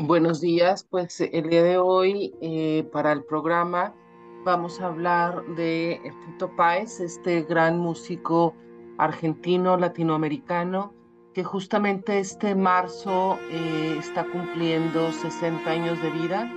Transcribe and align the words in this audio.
Buenos 0.00 0.40
días, 0.40 0.86
pues 0.88 1.20
el 1.20 1.50
día 1.50 1.64
de 1.64 1.76
hoy 1.76 2.32
eh, 2.40 2.88
para 2.92 3.10
el 3.10 3.24
programa 3.24 3.96
vamos 4.44 4.80
a 4.80 4.86
hablar 4.86 5.44
de 5.56 6.00
Fito 6.24 6.54
Páez, 6.54 7.00
este 7.00 7.42
gran 7.42 7.80
músico 7.80 8.54
argentino, 8.96 9.76
latinoamericano, 9.76 10.94
que 11.34 11.42
justamente 11.42 12.20
este 12.20 12.54
marzo 12.54 13.40
eh, 13.50 13.96
está 13.98 14.22
cumpliendo 14.22 15.10
60 15.10 15.68
años 15.68 16.00
de 16.00 16.10
vida. 16.12 16.48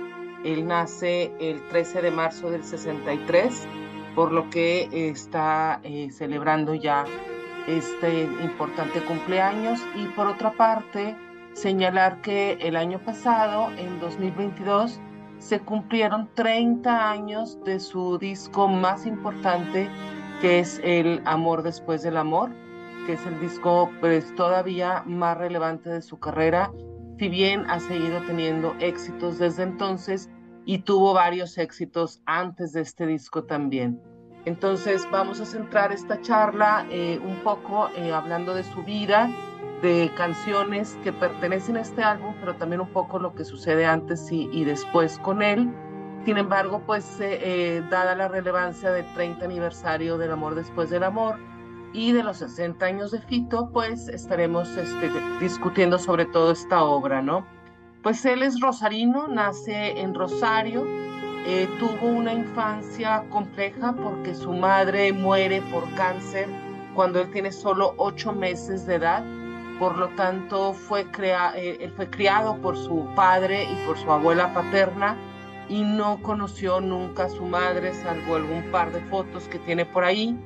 Él 0.44 0.64
nace 0.68 1.32
el 1.40 1.66
13 1.66 2.00
de 2.00 2.10
marzo 2.12 2.48
del 2.48 2.62
63, 2.62 3.66
por 4.14 4.30
lo 4.30 4.50
que 4.50 4.88
está 4.92 5.80
eh, 5.82 6.12
celebrando 6.12 6.76
ya 6.76 7.06
este 7.66 8.22
importante 8.22 9.00
cumpleaños. 9.00 9.80
Y 9.96 10.06
por 10.14 10.28
otra 10.28 10.52
parte, 10.52 11.16
señalar 11.54 12.20
que 12.22 12.52
el 12.60 12.76
año 12.76 12.98
pasado, 12.98 13.70
en 13.76 14.00
2022, 14.00 15.00
se 15.38 15.60
cumplieron 15.60 16.28
30 16.34 17.10
años 17.10 17.58
de 17.64 17.80
su 17.80 18.18
disco 18.18 18.68
más 18.68 19.06
importante, 19.06 19.88
que 20.40 20.60
es 20.60 20.80
El 20.84 21.20
Amor 21.24 21.62
después 21.62 22.02
del 22.02 22.16
Amor, 22.16 22.50
que 23.06 23.14
es 23.14 23.26
el 23.26 23.40
disco 23.40 23.90
pues, 24.00 24.34
todavía 24.36 25.02
más 25.06 25.36
relevante 25.36 25.90
de 25.90 26.02
su 26.02 26.18
carrera, 26.18 26.72
si 27.18 27.28
bien 27.28 27.68
ha 27.68 27.80
seguido 27.80 28.20
teniendo 28.22 28.74
éxitos 28.78 29.38
desde 29.38 29.64
entonces 29.64 30.30
y 30.64 30.78
tuvo 30.78 31.12
varios 31.12 31.58
éxitos 31.58 32.22
antes 32.26 32.72
de 32.72 32.82
este 32.82 33.06
disco 33.06 33.44
también. 33.44 34.00
Entonces 34.44 35.06
vamos 35.10 35.40
a 35.40 35.46
centrar 35.46 35.92
esta 35.92 36.20
charla 36.20 36.86
eh, 36.90 37.20
un 37.24 37.36
poco 37.44 37.88
eh, 37.96 38.12
hablando 38.12 38.54
de 38.54 38.64
su 38.64 38.82
vida, 38.82 39.30
de 39.82 40.10
canciones 40.16 40.96
que 41.02 41.12
pertenecen 41.12 41.76
a 41.76 41.80
este 41.80 42.02
álbum, 42.02 42.34
pero 42.40 42.54
también 42.54 42.80
un 42.80 42.88
poco 42.88 43.18
lo 43.18 43.34
que 43.34 43.44
sucede 43.44 43.84
antes 43.84 44.30
y, 44.30 44.64
después 44.64 45.18
con 45.18 45.42
él. 45.42 45.68
Sin 46.24 46.38
embargo, 46.38 46.80
pues 46.86 47.18
eh, 47.20 47.82
dada 47.90 48.14
la 48.14 48.28
relevancia 48.28 48.92
del 48.92 49.12
30 49.14 49.44
aniversario 49.44 50.18
del 50.18 50.30
amor 50.30 50.54
después 50.54 50.88
del 50.88 51.02
amor 51.02 51.36
y 51.92 52.12
de 52.12 52.22
los 52.22 52.38
60 52.38 52.86
años 52.86 53.10
de 53.10 53.20
Fito, 53.20 53.70
pues 53.72 54.08
estaremos 54.08 54.68
este, 54.76 55.10
discutiendo 55.40 55.98
sobre 55.98 56.26
todo 56.26 56.52
esta 56.52 56.84
obra, 56.84 57.20
¿no? 57.20 57.44
Pues 58.02 58.24
él 58.24 58.42
es 58.42 58.60
rosarino, 58.60 59.28
nace 59.28 60.00
en 60.00 60.14
Rosario, 60.14 60.84
eh, 61.44 61.68
tuvo 61.80 62.08
una 62.08 62.32
infancia 62.32 63.24
compleja 63.30 63.92
porque 63.92 64.34
su 64.34 64.52
madre 64.52 65.12
muere 65.12 65.60
por 65.72 65.92
cáncer 65.94 66.48
cuando 66.94 67.20
él 67.20 67.30
tiene 67.32 67.50
solo 67.50 67.94
ocho 67.96 68.32
meses 68.32 68.86
de 68.86 68.94
edad. 68.94 69.41
Por 69.82 69.98
lo 69.98 70.10
tanto, 70.10 70.74
fue 70.74 71.04
eh, 71.56 71.76
él 71.80 71.92
fue 71.96 72.08
criado 72.08 72.56
por 72.58 72.76
su 72.76 73.04
padre 73.16 73.64
y 73.64 73.74
por 73.84 73.98
su 73.98 74.12
abuela 74.12 74.54
paterna 74.54 75.16
y 75.68 75.82
no 75.82 76.22
conoció 76.22 76.80
nunca 76.80 77.24
a 77.24 77.28
su 77.28 77.44
madre, 77.44 77.92
salvo 77.92 78.36
algún 78.36 78.62
par 78.70 78.92
de 78.92 79.00
fotos 79.00 79.48
que 79.48 79.58
tiene 79.58 79.84
por 79.84 80.04
ahí. 80.04 80.38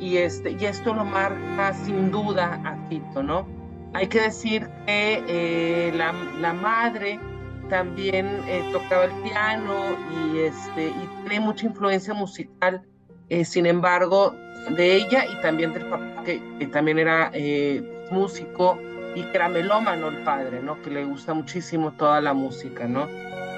Y, 0.00 0.16
este, 0.16 0.52
y 0.52 0.64
esto 0.64 0.94
lo 0.94 1.04
marca 1.04 1.74
sin 1.74 2.10
duda 2.10 2.62
a 2.64 2.88
Tito, 2.88 3.22
¿no? 3.22 3.46
Hay 3.92 4.06
que 4.06 4.22
decir 4.22 4.66
que 4.86 5.22
eh, 5.28 5.92
la, 5.94 6.14
la 6.40 6.54
madre 6.54 7.20
también 7.68 8.40
eh, 8.46 8.66
tocaba 8.72 9.04
el 9.04 9.12
piano 9.22 9.98
y, 10.32 10.38
este, 10.38 10.86
y 10.86 11.28
tiene 11.28 11.44
mucha 11.44 11.66
influencia 11.66 12.14
musical, 12.14 12.80
eh, 13.28 13.44
sin 13.44 13.66
embargo, 13.66 14.34
de 14.70 14.96
ella 14.96 15.26
y 15.26 15.38
también 15.42 15.74
del 15.74 15.84
papá, 15.90 16.22
que, 16.24 16.40
también 16.72 16.98
era 16.98 17.30
eh, 17.34 17.97
músico 18.10 18.78
y 19.14 19.22
que 19.22 19.36
era 19.36 19.48
melómano 19.48 20.08
el 20.08 20.18
padre, 20.18 20.60
¿no? 20.62 20.80
Que 20.82 20.90
le 20.90 21.04
gusta 21.04 21.34
muchísimo 21.34 21.92
toda 21.92 22.20
la 22.20 22.34
música, 22.34 22.86
¿no? 22.86 23.08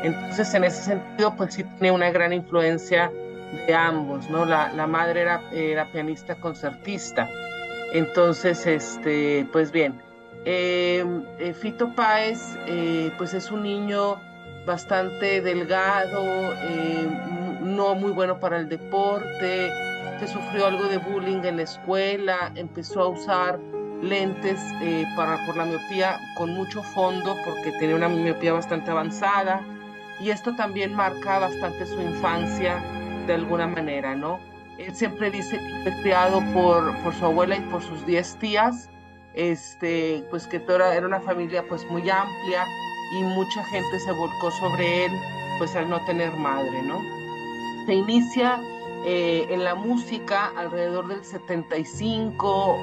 Entonces, 0.02 0.54
en 0.54 0.64
ese 0.64 0.82
sentido, 0.82 1.34
pues 1.36 1.54
sí 1.54 1.64
tiene 1.64 1.92
una 1.92 2.10
gran 2.10 2.32
influencia 2.32 3.12
de 3.66 3.74
ambos, 3.74 4.28
¿no? 4.30 4.44
La, 4.44 4.72
la 4.72 4.86
madre 4.86 5.22
era, 5.22 5.42
era 5.52 5.90
pianista 5.92 6.34
concertista. 6.36 7.28
Entonces, 7.92 8.66
este, 8.66 9.46
pues 9.52 9.72
bien, 9.72 10.00
eh, 10.44 11.04
eh, 11.38 11.52
Fito 11.52 11.94
Páez, 11.94 12.56
eh, 12.66 13.12
pues 13.18 13.34
es 13.34 13.50
un 13.50 13.62
niño 13.62 14.16
bastante 14.64 15.40
delgado, 15.40 16.22
no 17.60 17.94
muy 17.94 18.12
bueno 18.12 18.38
para 18.40 18.58
el 18.58 18.68
deporte, 18.68 19.70
que 20.18 20.26
sufrió 20.26 20.66
algo 20.66 20.84
de 20.84 20.98
bullying 20.98 21.42
en 21.44 21.56
la 21.56 21.62
escuela, 21.62 22.52
empezó 22.54 23.02
a 23.02 23.08
usar 23.08 23.58
lentes 24.02 24.58
para, 25.16 25.44
por 25.46 25.56
la 25.56 25.64
miopía 25.64 26.18
con 26.34 26.54
mucho 26.54 26.82
fondo 26.82 27.36
porque 27.44 27.72
tenía 27.72 27.96
una 27.96 28.08
miopía 28.08 28.52
bastante 28.52 28.90
avanzada 28.90 29.62
y 30.20 30.30
esto 30.30 30.54
también 30.56 30.94
marca 30.94 31.38
bastante 31.38 31.86
su 31.86 32.00
infancia 32.00 32.82
de 33.26 33.34
alguna 33.34 33.66
manera, 33.66 34.14
¿no? 34.14 34.38
Él 34.78 34.94
siempre 34.94 35.30
dice 35.30 35.58
que 35.58 35.82
fue 35.82 36.02
criado 36.02 36.42
por, 36.54 36.96
por 37.02 37.14
su 37.14 37.24
abuela 37.24 37.56
y 37.56 37.60
por 37.60 37.82
sus 37.82 38.04
10 38.06 38.36
tías 38.36 38.88
este, 39.34 40.24
pues 40.30 40.46
que 40.46 40.58
toda, 40.58 40.94
era 40.94 41.06
una 41.06 41.20
familia 41.20 41.64
pues 41.68 41.84
muy 41.90 42.08
amplia 42.08 42.66
y 43.12 43.22
mucha 43.22 43.64
gente 43.64 44.00
se 44.00 44.12
volcó 44.12 44.50
sobre 44.52 45.06
él, 45.06 45.12
pues 45.58 45.74
al 45.76 45.88
no 45.88 46.04
tener 46.06 46.32
madre, 46.32 46.82
¿no? 46.82 47.00
Se 47.86 47.94
inicia 47.94 48.60
eh, 49.04 49.46
en 49.48 49.64
la 49.64 49.74
música 49.74 50.52
alrededor 50.56 51.08
del 51.08 51.24
75, 51.24 52.76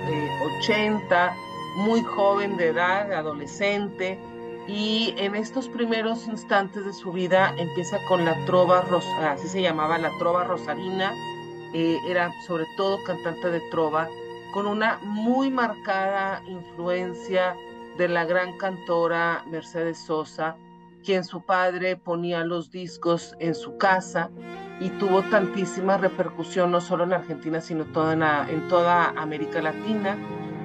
80, 0.62 1.28
eh, 1.28 1.32
muy 1.78 2.02
joven 2.02 2.58
de 2.58 2.70
edad, 2.70 3.14
adolescente, 3.14 4.20
y 4.68 5.14
en 5.18 5.36
estos 5.36 5.70
primeros 5.70 6.28
instantes 6.28 6.86
de 6.86 6.94
su 6.94 7.12
vida 7.12 7.54
empieza 7.58 8.00
con 8.08 8.26
la 8.26 8.36
trova, 8.46 8.84
así 9.30 9.48
se 9.48 9.62
llamaba, 9.62 10.00
la 10.00 10.12
trova 10.18 10.44
rosarina, 10.44 11.14
eh, 11.74 12.00
era 12.08 12.32
sobre 12.48 12.66
todo 12.78 12.98
cantante 13.04 13.52
de 13.52 13.62
trova, 13.70 14.10
con 14.54 14.66
una 14.66 14.98
muy 15.04 15.52
marcada 15.52 16.42
influencia 16.48 17.56
de 17.98 18.08
la 18.08 18.26
gran 18.26 18.58
cantora 18.58 19.44
Mercedes 19.46 20.00
Sosa, 20.00 20.56
quien 21.04 21.24
su 21.24 21.42
padre 21.42 21.96
ponía 21.96 22.44
los 22.44 22.72
discos 22.72 23.36
en 23.40 23.54
su 23.54 23.78
casa 23.78 24.32
y 24.80 24.90
tuvo 24.92 25.24
tantísima 25.24 25.98
repercusión 25.98 26.72
no 26.72 26.82
solo 26.82 27.04
en 27.04 27.14
Argentina, 27.14 27.62
sino 27.62 27.86
toda 27.86 28.48
en, 28.50 28.68
toda 28.68 29.10
América 29.18 29.62
Latina. 29.62 30.18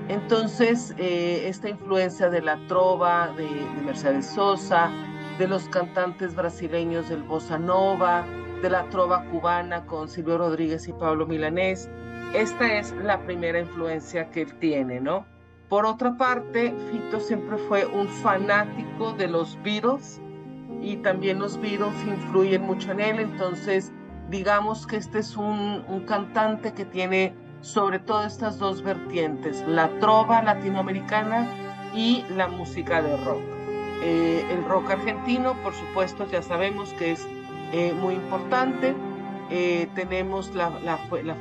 Entonces, 0.09 0.95
eh, 0.99 1.45
esta 1.49 1.69
influencia 1.69 2.29
de 2.29 2.43
la 2.43 2.59
trova 2.67 3.29
de, 3.37 3.45
de, 3.45 3.83
Mercedes 3.85 4.27
Sosa, 4.27 4.91
de 5.39 5.49
los 5.49 5.69
cantantes 5.69 6.35
brasileños 6.35 7.09
del 7.09 7.23
bossa 7.23 7.59
nova, 7.59 8.25
de 8.61 8.69
la 8.69 8.85
trova 8.91 9.25
cubana 9.31 9.87
con 9.87 10.09
Silvio 10.09 10.39
Rodríguez 10.39 10.87
y 10.89 10.93
Pablo 10.93 11.27
Milanés, 11.27 11.89
esta 12.35 12.79
es 12.79 12.93
la 12.93 13.19
primera 13.21 13.61
influencia 13.61 14.31
que 14.31 14.43
él 14.43 14.55
tiene, 14.59 15.01
¿no? 15.01 15.27
Por 15.69 15.87
otra 15.87 16.17
parte, 16.17 16.75
Fito 16.91 17.19
siempre 17.21 17.57
fue 17.69 17.87
un 17.87 18.07
fanático 18.09 19.13
de 19.15 19.29
los 19.29 19.59
Beatles 19.63 20.21
y 20.81 20.97
también 20.97 21.39
los 21.39 21.61
Beatles 21.61 21.95
influyen 22.07 22.63
mucho 22.63 22.93
en 22.93 23.01
él, 23.01 23.21
entonces 23.21 23.93
digamos 24.33 24.87
que 24.87 24.97
este 24.97 25.19
es 25.19 25.37
un, 25.37 25.85
cantante 26.09 26.73
que 26.73 26.87
tiene 26.87 27.35
sobre 27.61 27.99
todo 28.01 28.25
estas 28.25 28.59
dos 28.59 28.83
vertientes, 28.83 29.63
la 29.69 29.89
trova 30.01 30.43
latinoamericana 30.43 31.47
y 31.95 32.25
la 32.35 32.49
música 32.49 33.03
de 33.03 33.17
rock. 33.19 33.43
Eh, 34.03 34.45
el 34.51 34.65
rock 34.65 34.91
argentino, 34.91 35.55
por 35.63 35.75
supuesto, 35.75 36.27
ya 36.29 36.43
sabemos 36.43 36.93
que 36.95 37.13
es 37.13 37.25
eh, 37.73 37.93
muy 37.93 38.15
importante, 38.15 38.95
eh, 39.51 39.87
tenemos 39.95 40.53
la, 40.55 40.71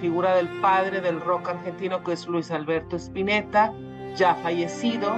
figura 0.02 0.36
del 0.36 0.50
padre 0.60 1.00
del 1.00 1.22
rock 1.22 1.48
argentino, 1.48 2.04
que 2.04 2.12
es 2.12 2.28
Luis 2.28 2.52
Alberto 2.52 2.98
Spinetta, 2.98 3.72
ya 4.18 4.36
fallecido. 4.36 5.16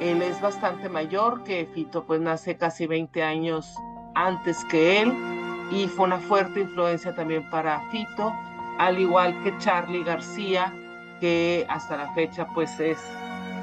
Él 0.00 0.20
es 0.20 0.40
bastante 0.42 0.90
mayor 0.90 1.42
que 1.42 1.66
Fito, 1.72 2.04
pues 2.04 2.20
nace 2.20 2.58
casi 2.58 2.86
20 2.86 3.22
años 3.22 3.74
antes 4.14 4.62
que 4.66 5.00
él 5.00 5.33
y 5.70 5.88
fue 5.88 6.06
una 6.06 6.18
fuerte 6.18 6.60
influencia 6.60 7.14
también 7.14 7.48
para 7.50 7.80
Fito, 7.90 8.32
al 8.78 8.98
igual 8.98 9.34
que 9.42 9.56
Charlie 9.58 10.04
García, 10.04 10.72
que 11.20 11.66
hasta 11.68 11.96
la 11.96 12.12
fecha 12.14 12.46
pues 12.54 12.78
es, 12.80 12.98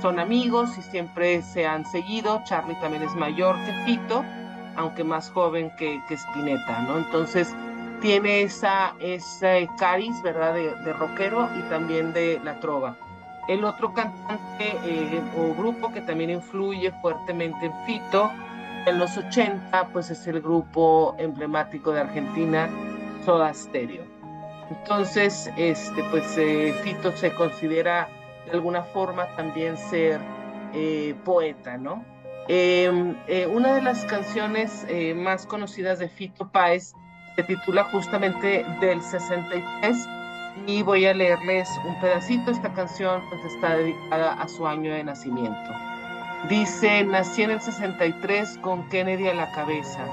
son 0.01 0.19
amigos 0.19 0.77
y 0.77 0.81
siempre 0.81 1.41
se 1.41 1.65
han 1.65 1.85
seguido. 1.85 2.41
Charlie 2.45 2.79
también 2.81 3.03
es 3.03 3.13
mayor 3.15 3.55
que 3.65 3.73
Fito, 3.85 4.23
aunque 4.75 5.03
más 5.03 5.29
joven 5.29 5.71
que, 5.77 6.01
que 6.07 6.15
Spinetta, 6.15 6.81
¿no? 6.81 6.97
Entonces, 6.97 7.53
tiene 8.01 8.41
esa, 8.41 8.95
ese 8.99 9.69
cariz, 9.77 10.21
¿verdad?, 10.23 10.53
de, 10.55 10.93
rockero 10.93 11.47
y 11.57 11.61
también 11.69 12.11
de 12.13 12.41
la 12.43 12.59
trova. 12.59 12.95
El 13.47 13.63
otro 13.63 13.93
cantante 13.93 14.77
eh, 14.85 15.21
o 15.37 15.53
grupo 15.55 15.91
que 15.91 16.01
también 16.01 16.29
influye 16.31 16.91
fuertemente 17.01 17.67
en 17.67 17.73
Fito 17.85 18.31
en 18.85 18.97
los 18.97 19.17
80, 19.17 19.89
pues 19.93 20.09
es 20.09 20.25
el 20.27 20.41
grupo 20.41 21.15
emblemático 21.17 21.91
de 21.91 22.01
Argentina, 22.01 22.69
Soda 23.25 23.53
Stereo. 23.53 24.03
Entonces, 24.69 25.51
este, 25.57 26.03
pues 26.05 26.37
eh, 26.37 26.73
Fito 26.83 27.11
se 27.11 27.33
considera 27.33 28.07
de 28.45 28.51
alguna 28.51 28.83
forma 28.83 29.27
también 29.35 29.77
ser 29.77 30.19
eh, 30.73 31.15
poeta, 31.25 31.77
¿no? 31.77 32.03
Em, 32.47 33.15
eh, 33.27 33.45
una 33.47 33.75
de 33.75 33.81
las 33.81 34.03
canciones 34.05 34.85
eh, 34.89 35.13
más 35.13 35.45
conocidas 35.45 35.99
de 35.99 36.09
Fito 36.09 36.49
Páez 36.49 36.93
se 37.35 37.43
titula 37.43 37.83
justamente 37.85 38.65
del 38.81 39.01
63 39.01 40.07
y 40.67 40.81
voy 40.81 41.05
a 41.05 41.13
leerles 41.13 41.69
un 41.85 41.99
pedacito. 42.01 42.51
Esta 42.51 42.73
canción 42.73 43.21
pues, 43.29 43.53
está 43.53 43.77
dedicada 43.77 44.33
a 44.33 44.47
su 44.47 44.67
año 44.67 44.91
de 44.93 45.03
nacimiento. 45.03 45.71
Dice, 46.49 47.03
nací 47.03 47.43
en 47.43 47.51
el 47.51 47.61
63 47.61 48.57
con 48.59 48.87
Kennedy 48.89 49.27
a 49.27 49.33
la 49.33 49.51
cabeza, 49.51 50.05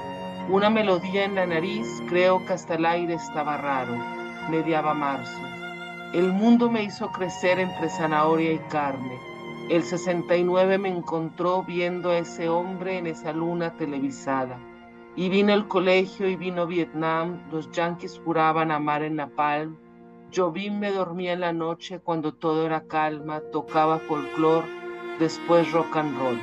una 0.49 0.69
melodía 0.69 1.25
en 1.25 1.35
la 1.35 1.45
nariz, 1.45 1.87
creo 2.07 2.45
que 2.45 2.53
hasta 2.53 2.75
el 2.75 2.85
aire 2.85 3.15
estaba 3.15 3.57
raro, 3.57 3.95
mediaba 4.49 4.93
marzo. 4.93 5.39
El 6.13 6.31
mundo 6.31 6.69
me 6.69 6.83
hizo 6.83 7.11
crecer 7.11 7.59
entre 7.59 7.89
zanahoria 7.89 8.53
y 8.53 8.59
carne 8.69 9.29
el 9.69 9.83
69 9.83 10.79
me 10.79 10.89
encontró 10.89 11.61
viendo 11.61 12.09
a 12.09 12.17
ese 12.17 12.49
hombre 12.49 12.97
en 12.97 13.05
esa 13.05 13.31
luna 13.33 13.77
televisada. 13.77 14.57
Y 15.15 15.29
vino 15.29 15.53
el 15.53 15.67
colegio 15.67 16.27
y 16.27 16.35
vino 16.35 16.65
Vietnam, 16.65 17.39
los 17.51 17.69
yanquis 17.69 18.19
juraban 18.25 18.71
amar 18.71 19.03
en 19.03 19.17
Napalm. 19.17 19.77
Yo 20.31 20.51
vi 20.51 20.71
me 20.71 20.91
dormía 20.91 21.33
en 21.33 21.41
la 21.41 21.53
noche 21.53 21.99
cuando 21.99 22.33
todo 22.33 22.65
era 22.65 22.81
calma, 22.87 23.41
tocaba 23.51 23.99
folclore, 23.99 24.65
después 25.19 25.71
rock 25.71 25.97
and 25.97 26.17
roll. 26.17 26.39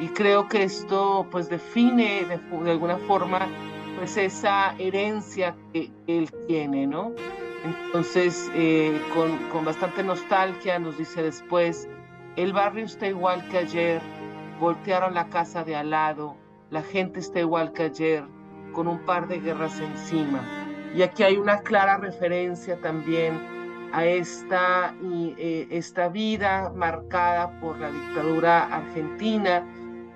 Y 0.00 0.08
creo 0.08 0.48
que 0.48 0.62
esto 0.62 1.26
pues 1.30 1.48
define 1.48 2.24
de, 2.24 2.70
alguna 2.70 2.96
forma 2.98 3.48
pues 3.96 4.16
esa 4.16 4.74
herencia 4.78 5.54
que, 5.72 5.90
él 6.06 6.30
tiene, 6.46 6.86
¿no? 6.86 7.12
Entonces, 7.64 8.50
eh, 8.54 9.00
con, 9.14 9.36
con 9.50 9.64
bastante 9.64 10.02
nostalgia 10.02 10.78
nos 10.78 10.98
dice 10.98 11.22
después, 11.22 11.88
el 12.36 12.52
barrio 12.52 12.84
está 12.84 13.06
igual 13.06 13.46
que 13.48 13.58
ayer, 13.58 14.02
voltearon 14.60 15.14
la 15.14 15.28
casa 15.28 15.64
de 15.64 15.76
al 15.76 15.90
lado, 15.90 16.36
la 16.70 16.82
gente 16.82 17.20
está 17.20 17.40
igual 17.40 17.72
que 17.72 17.84
ayer, 17.84 18.24
con 18.72 18.88
un 18.88 18.98
par 19.06 19.28
de 19.28 19.40
guerras 19.40 19.80
encima. 19.80 20.42
Y 20.94 21.02
aquí 21.02 21.22
hay 21.22 21.36
una 21.36 21.60
clara 21.60 21.96
referencia 21.96 22.78
también 22.80 23.54
a 23.94 24.04
esta, 24.06 24.94
eh, 25.02 25.68
esta 25.70 26.08
vida 26.08 26.72
marcada 26.74 27.60
por 27.60 27.78
la 27.78 27.90
dictadura 27.90 28.64
argentina, 28.64 29.64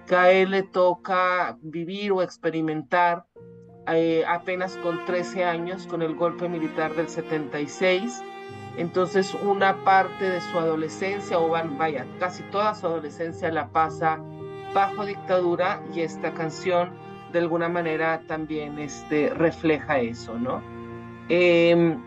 que 0.06 0.16
a 0.16 0.30
él 0.32 0.50
le 0.50 0.62
toca 0.62 1.58
vivir 1.62 2.12
o 2.12 2.22
experimentar 2.22 3.26
eh, 3.86 4.24
apenas 4.26 4.76
con 4.78 5.04
13 5.04 5.44
años 5.44 5.86
con 5.86 6.02
el 6.02 6.14
golpe 6.14 6.48
militar 6.48 6.94
del 6.94 7.08
76 7.08 8.22
entonces 8.78 9.34
una 9.34 9.84
parte 9.84 10.30
de 10.30 10.40
su 10.40 10.56
adolescencia, 10.56 11.38
o 11.40 11.48
vaya, 11.48 12.06
casi 12.20 12.44
toda 12.44 12.76
su 12.76 12.86
adolescencia 12.86 13.50
la 13.50 13.68
pasa 13.68 14.20
bajo 14.72 15.04
dictadura 15.04 15.82
y 15.92 16.00
esta 16.00 16.32
canción 16.32 16.92
de 17.32 17.40
alguna 17.40 17.68
manera 17.68 18.22
también 18.28 18.78
este, 18.78 19.30
refleja 19.30 19.98
eso, 19.98 20.38
¿no? 20.38 20.62
Em, 21.28 22.00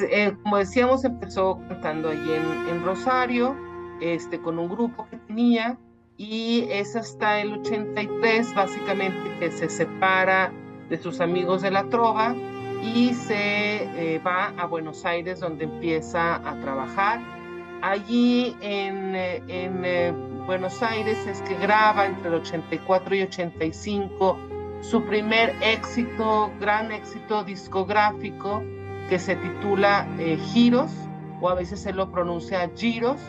eh, 0.00 0.36
como 0.42 0.58
decíamos, 0.58 1.04
empezó 1.04 1.60
cantando 1.68 2.08
allí 2.08 2.32
en, 2.32 2.84
Rosario, 2.84 3.56
este, 4.00 4.40
con 4.40 4.58
un 4.58 4.68
grupo 4.68 5.06
que 5.10 5.16
tenía, 5.18 5.78
y 6.16 6.66
es 6.70 6.96
hasta 6.96 7.40
el 7.40 7.54
83 7.54 8.54
básicamente 8.54 9.38
que 9.38 9.50
se 9.50 9.68
separa 9.68 10.52
de 10.88 10.98
sus 10.98 11.20
amigos 11.20 11.62
de 11.62 11.70
la 11.70 11.84
trova 11.90 12.34
y 12.82 13.12
se 13.12 13.34
eh, 13.34 14.20
va 14.24 14.54
a 14.56 14.66
Buenos 14.66 15.04
Aires 15.04 15.40
donde 15.40 15.64
empieza 15.64 16.36
a 16.36 16.60
trabajar. 16.60 17.20
Allí 17.82 18.56
en, 18.60 19.14
eh, 19.14 19.42
en 19.48 20.46
Buenos 20.46 20.82
Aires 20.82 21.18
es 21.26 21.42
que 21.42 21.54
graba 21.56 22.06
entre 22.06 22.28
el 22.28 22.36
84 22.36 23.14
y 23.14 23.22
85 23.22 24.38
su 24.80 25.02
primer 25.02 25.54
éxito, 25.60 26.50
gran 26.60 26.92
éxito 26.92 27.42
discográfico 27.44 28.62
que 29.08 29.18
se 29.18 29.36
titula 29.36 30.06
Giros 30.52 30.90
o 31.40 31.48
a 31.48 31.54
veces 31.54 31.80
se 31.80 31.92
lo 31.92 32.10
pronuncia 32.10 32.70
Giros 32.74 33.20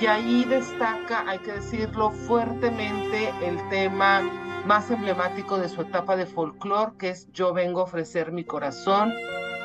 y 0.00 0.06
ahí 0.06 0.44
destaca, 0.44 1.24
hay 1.28 1.38
que 1.40 1.52
decirlo 1.52 2.10
fuertemente, 2.10 3.32
el 3.42 3.68
tema 3.68 4.22
más 4.66 4.90
emblemático 4.90 5.58
de 5.58 5.68
su 5.68 5.82
etapa 5.82 6.16
de 6.16 6.26
folclore, 6.26 6.92
que 6.98 7.10
es 7.10 7.30
Yo 7.32 7.52
vengo 7.52 7.80
a 7.80 7.84
ofrecer 7.84 8.32
mi 8.32 8.44
corazón, 8.44 9.12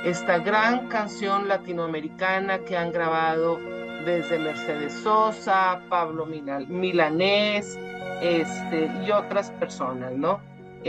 esta 0.03 0.39
gran 0.39 0.89
canción 0.89 1.47
latinoamericana 1.47 2.59
que 2.59 2.77
han 2.77 2.91
grabado 2.91 3.57
desde 4.05 4.39
Mercedes 4.39 4.93
Sosa, 4.93 5.81
Pablo 5.89 6.25
Milanés 6.25 7.77
este, 8.21 8.91
y 9.05 9.11
otras 9.11 9.51
personas, 9.51 10.13
¿no? 10.13 10.39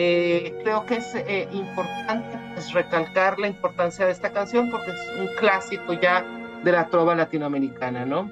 Eh, 0.00 0.54
creo 0.62 0.86
que 0.86 0.96
es 0.96 1.12
eh, 1.14 1.48
importante 1.50 2.38
pues, 2.54 2.72
recalcar 2.72 3.38
la 3.38 3.48
importancia 3.48 4.06
de 4.06 4.12
esta 4.12 4.30
canción 4.30 4.70
porque 4.70 4.92
es 4.92 5.18
un 5.18 5.26
clásico 5.36 5.92
ya 5.92 6.24
de 6.62 6.70
la 6.70 6.86
trova 6.86 7.16
latinoamericana, 7.16 8.04
¿no? 8.04 8.30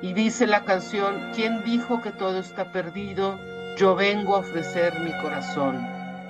Y 0.00 0.14
dice 0.14 0.46
la 0.46 0.64
canción, 0.64 1.32
¿quién 1.34 1.62
dijo 1.64 2.00
que 2.00 2.12
todo 2.12 2.38
está 2.38 2.72
perdido? 2.72 3.38
yo 3.76 3.94
vengo 3.94 4.36
a 4.36 4.40
ofrecer 4.40 4.98
mi 5.00 5.12
corazón. 5.20 5.86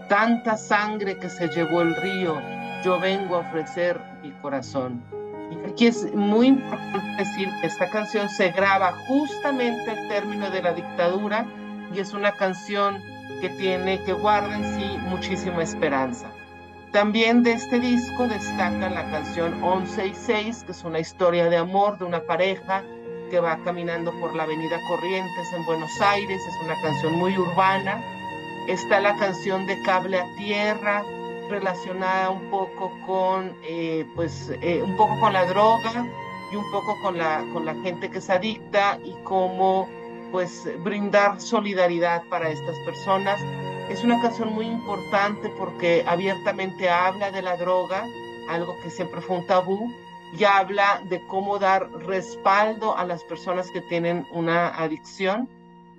Tanta 0.08 0.56
sangre 0.56 1.17
que 1.19 1.28
se 1.28 1.49
llevó 1.49 1.82
el 1.82 1.94
río, 1.96 2.40
yo 2.85 3.00
vengo 3.00 3.37
a 3.37 3.38
ofrecer 3.40 4.00
mi 4.23 4.31
corazón. 4.31 5.02
Y 5.50 5.70
aquí 5.70 5.87
es 5.87 6.12
muy 6.14 6.49
importante 6.49 7.17
decir 7.19 7.49
que 7.61 7.67
esta 7.67 7.88
canción 7.90 8.28
se 8.28 8.50
graba 8.50 8.94
justamente 9.06 9.90
al 9.90 10.08
término 10.08 10.50
de 10.50 10.62
la 10.62 10.73
dictadura 10.73 11.46
y 11.93 12.00
es 12.00 12.14
una 12.14 12.32
canción 12.32 13.02
que 13.42 13.48
tiene, 13.48 14.00
que 14.04 14.12
guarda 14.12 14.56
en 14.56 14.64
sí 14.78 14.98
muchísima 15.08 15.64
esperanza. 15.64 16.30
También 16.92 17.42
de 17.42 17.54
este 17.54 17.80
disco 17.80 18.28
destaca 18.28 18.88
la 18.88 19.10
canción 19.10 19.60
11 19.64 20.06
y 20.06 20.14
6, 20.14 20.62
que 20.64 20.70
es 20.70 20.84
una 20.84 21.00
historia 21.00 21.50
de 21.50 21.56
amor 21.56 21.98
de 21.98 22.04
una 22.04 22.20
pareja 22.20 22.84
que 23.32 23.40
va 23.40 23.58
caminando 23.64 24.12
por 24.20 24.36
la 24.36 24.44
avenida 24.44 24.78
Corrientes 24.86 25.52
en 25.56 25.66
Buenos 25.66 25.90
Aires, 26.00 26.40
es 26.40 26.64
una 26.64 26.80
canción 26.82 27.18
muy 27.18 27.37
urbana. 27.37 28.00
Está 28.68 29.00
la 29.00 29.16
canción 29.16 29.66
de 29.66 29.82
Cable 29.82 30.20
a 30.20 30.26
Tierra, 30.37 31.02
relacionada 31.50 32.30
un 32.30 32.49
poco 32.49 32.92
con, 33.04 33.56
eh, 33.64 34.06
pues, 34.14 34.52
eh, 34.62 34.80
un 34.84 34.96
poco 34.96 35.18
con 35.18 35.32
la 35.32 35.46
droga 35.46 36.06
y 36.52 36.54
un 36.54 36.70
poco 36.70 36.96
con 37.02 37.18
la, 37.18 37.44
con 37.52 37.66
la 37.66 37.75
gente 37.75 38.08
que 38.08 38.18
es 38.18 38.30
adicta 38.30 39.00
y 39.04 39.14
cómo, 39.25 39.88
pues, 40.32 40.68
brindar 40.82 41.40
solidaridad 41.40 42.24
para 42.28 42.50
estas 42.50 42.76
personas. 42.80 43.40
Es 43.88 44.02
una 44.02 44.20
canción 44.20 44.52
muy 44.52 44.66
importante 44.66 45.50
porque 45.58 46.02
abiertamente 46.06 46.88
habla 46.88 47.30
de 47.30 47.42
la 47.42 47.56
droga, 47.56 48.04
algo 48.48 48.74
que 48.82 48.90
siempre 48.90 49.20
fue 49.20 49.36
un 49.36 49.46
tabú, 49.46 49.92
y 50.36 50.44
habla 50.44 51.02
de 51.10 51.24
cómo 51.26 51.58
dar 51.58 51.90
respaldo 52.06 52.96
a 52.96 53.04
las 53.04 53.22
personas 53.24 53.70
que 53.70 53.82
tienen 53.82 54.26
una 54.32 54.68
adicción, 54.68 55.48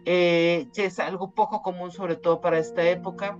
eh, 0.05 0.67
que 0.73 0.85
es 0.85 0.99
algo 0.99 1.31
poco 1.31 1.61
común 1.61 1.91
sobre 1.91 2.15
todo 2.15 2.41
para 2.41 2.57
esta 2.57 2.81
época. 2.83 3.37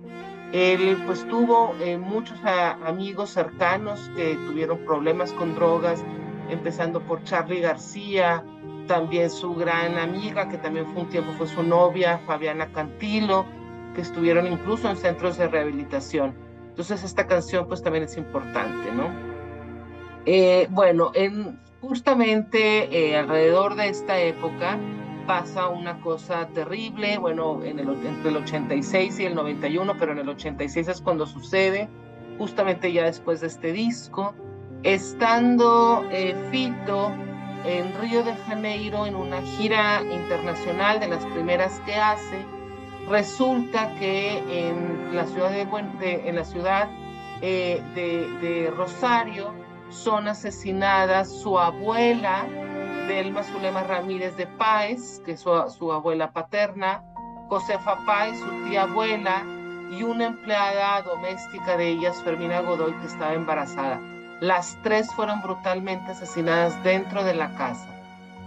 Él 0.52 1.02
pues 1.04 1.26
tuvo 1.28 1.74
eh, 1.80 1.98
muchos 1.98 2.38
amigos 2.44 3.30
cercanos 3.30 4.08
que 4.14 4.36
tuvieron 4.46 4.78
problemas 4.84 5.32
con 5.32 5.56
drogas, 5.56 6.04
empezando 6.48 7.00
por 7.00 7.24
Charlie 7.24 7.60
García, 7.60 8.44
también 8.86 9.30
su 9.30 9.54
gran 9.54 9.98
amiga, 9.98 10.48
que 10.48 10.58
también 10.58 10.86
fue 10.86 11.02
un 11.02 11.08
tiempo 11.08 11.32
fue 11.32 11.46
su 11.46 11.62
novia, 11.62 12.20
Fabiana 12.26 12.66
Cantilo, 12.72 13.46
que 13.94 14.00
estuvieron 14.00 14.50
incluso 14.50 14.90
en 14.90 14.96
centros 14.96 15.38
de 15.38 15.48
rehabilitación. 15.48 16.34
Entonces 16.68 17.04
esta 17.04 17.26
canción 17.26 17.66
pues 17.68 17.82
también 17.82 18.04
es 18.04 18.16
importante, 18.16 18.90
¿no? 18.92 19.08
Eh, 20.26 20.66
bueno, 20.70 21.12
en, 21.14 21.60
justamente 21.80 22.88
eh, 22.90 23.16
alrededor 23.16 23.76
de 23.76 23.88
esta 23.88 24.18
época 24.18 24.78
pasa 25.26 25.68
una 25.68 26.00
cosa 26.00 26.48
terrible, 26.48 27.18
bueno, 27.18 27.62
en 27.62 27.78
el, 27.78 27.88
entre 27.88 28.30
el 28.30 28.36
86 28.38 29.20
y 29.20 29.26
el 29.26 29.34
91, 29.34 29.94
pero 29.98 30.12
en 30.12 30.18
el 30.18 30.28
86 30.28 30.88
es 30.88 31.00
cuando 31.00 31.26
sucede, 31.26 31.88
justamente 32.38 32.92
ya 32.92 33.04
después 33.04 33.40
de 33.40 33.46
este 33.46 33.72
disco, 33.72 34.34
estando 34.82 36.04
eh, 36.10 36.34
Fito 36.50 37.12
en 37.64 37.98
Río 38.00 38.22
de 38.22 38.34
Janeiro 38.36 39.06
en 39.06 39.16
una 39.16 39.40
gira 39.42 40.02
internacional 40.02 41.00
de 41.00 41.08
las 41.08 41.24
primeras 41.26 41.80
que 41.86 41.94
hace, 41.94 42.44
resulta 43.08 43.94
que 43.98 44.38
en 44.68 45.14
la 45.14 45.26
ciudad 45.26 45.50
ciudad 46.44 46.88
de, 47.40 48.72
Rosario 48.76 49.52
son 49.90 50.28
asesinadas 50.28 51.30
su 51.30 51.58
abuela, 51.58 52.46
Delma 53.08 53.42
Zulema 53.42 53.82
Ramírez 53.82 54.36
de 54.36 54.46
Páez, 54.46 55.20
que 55.24 55.32
es 55.32 55.40
su, 55.40 55.92
abuela 55.92 56.32
paterna, 56.32 57.02
Josefa 57.48 57.98
Páez, 58.06 58.38
su 58.38 58.68
tía 58.68 58.82
abuela, 58.82 59.42
y 59.90 60.02
una 60.02 60.26
empleada 60.26 61.02
doméstica 61.02 61.76
de 61.76 61.88
ellas, 61.88 62.20
Fermina 62.24 62.60
Godoy, 62.60 62.92
que 62.94 63.06
estaba 63.06 63.34
embarazada. 63.34 64.00
Las 64.40 64.76
tres 64.82 65.08
fueron 65.14 65.40
brutalmente 65.42 66.12
asesinadas 66.12 66.82
dentro 66.84 67.24
de 67.24 67.34
la 67.34 67.54
casa. 67.54 67.88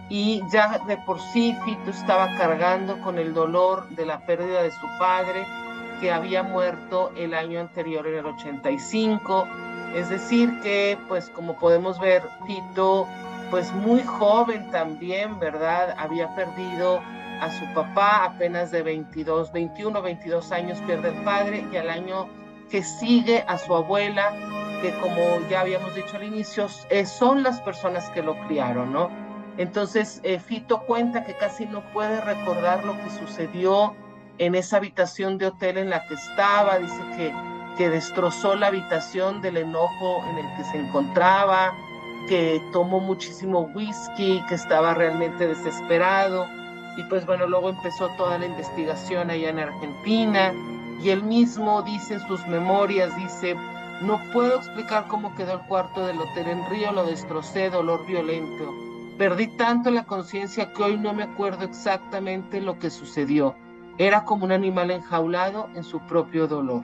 y 0.10 0.42
ya 0.50 0.80
de 0.88 0.96
por 0.98 1.20
sí 1.20 1.54
Fito 1.66 1.92
estaba 1.92 2.34
cargando 2.38 2.98
con 3.02 3.20
el 3.20 3.34
dolor 3.34 3.90
de 3.90 4.06
la 4.06 4.20
pérdida 4.26 4.64
de 4.64 4.72
su 4.72 4.88
padre 4.98 5.46
que 6.00 6.12
había 6.12 6.44
muerto 6.44 7.12
el 7.18 7.34
año 7.34 7.60
anterior 7.60 8.08
en 8.08 8.20
el 8.20 8.26
85. 8.26 9.48
Es 9.96 10.10
decir 10.10 10.62
que 10.62 10.98
pues 11.08 11.30
como 11.30 11.58
podemos 11.58 12.00
ver 12.00 12.24
Fito 12.46 13.08
pues 13.50 13.72
muy 13.74 14.02
joven 14.04 14.70
también, 14.72 15.40
¿verdad? 15.40 15.96
Había 15.98 16.34
perdido 16.36 17.02
a 17.42 17.52
su 17.52 17.66
papá 17.74 18.26
apenas 18.26 18.72
de 18.72 18.82
22, 18.82 19.52
21, 19.52 20.02
22 20.02 20.52
años 20.52 20.78
pierde 20.86 21.10
el 21.10 21.24
padre 21.24 21.66
y 21.72 21.78
al 21.78 21.90
año 21.90 22.28
que 22.70 22.84
sigue 22.84 23.44
a 23.48 23.58
su 23.58 23.74
abuela, 23.76 24.34
que 24.82 24.92
como 25.00 25.40
ya 25.50 25.62
habíamos 25.62 25.94
dicho 25.96 26.18
al 26.18 26.24
inicio, 26.24 26.68
eh, 26.90 27.06
son 27.06 27.44
las 27.44 27.60
personas 27.62 28.10
que 28.12 28.22
lo 28.22 28.38
criaron, 28.48 28.94
¿no? 28.94 29.10
Entonces, 29.58 30.20
eh, 30.24 30.40
Fito 30.40 30.82
cuenta 30.84 31.24
que 31.24 31.36
casi 31.36 31.66
no 31.66 31.82
puede 31.92 32.22
recordar 32.22 32.84
lo 32.86 32.94
que 32.94 33.10
sucedió 33.10 33.96
en 34.38 34.56
esa 34.56 34.78
habitación 34.78 35.38
de 35.38 35.48
hotel 35.48 35.78
en 35.78 35.90
la 35.90 36.06
que 36.08 36.14
estaba, 36.14 36.78
dice 36.78 37.02
que, 37.16 37.34
que 37.78 37.90
destrozó 37.90 38.56
la 38.56 38.68
habitación 38.68 39.42
del 39.42 39.58
enojo 39.58 40.24
en 40.30 40.38
el 40.38 40.58
que 40.58 40.64
se 40.66 40.78
encontraba, 40.78 41.74
que 42.28 42.62
tomó 42.72 43.00
muchísimo 43.00 43.62
whisky, 43.74 44.44
que 44.48 44.56
estaba 44.56 44.94
realmente 44.94 45.48
desesperado. 45.48 46.46
Y 46.98 47.04
pues 47.04 47.26
bueno, 47.26 47.48
luego 47.48 47.70
empezó 47.70 48.10
toda 48.18 48.38
la 48.38 48.46
investigación 48.46 49.32
allá 49.32 49.50
en 49.50 49.60
Argentina 49.60 50.54
y 51.02 51.10
él 51.10 51.24
mismo 51.24 51.82
dice 51.84 52.16
en 52.16 52.28
sus 52.28 52.46
memorias, 52.48 53.16
dice, 53.16 53.56
no 54.02 54.22
puedo 54.32 54.58
explicar 54.58 55.08
cómo 55.08 55.34
quedó 55.36 55.54
el 55.54 55.68
cuarto 55.68 56.06
del 56.06 56.20
hotel 56.20 56.48
en 56.48 56.70
Río, 56.70 56.92
lo 56.92 57.06
destrocé, 57.06 57.70
dolor 57.70 58.06
violento. 58.06 58.74
Perdí 59.18 59.48
tanto 59.58 59.90
la 59.90 60.04
conciencia 60.04 60.72
que 60.72 60.84
hoy 60.84 60.98
no 60.98 61.14
me 61.14 61.24
acuerdo 61.24 61.66
exactamente 61.66 62.62
lo 62.62 62.78
que 62.78 62.92
sucedió. 62.92 63.56
Era 63.98 64.24
como 64.26 64.46
un 64.46 64.52
animal 64.52 64.92
enjaulado 64.92 65.70
en 65.74 65.84
su 65.84 66.00
propio 66.02 66.48
dolor. 66.48 66.84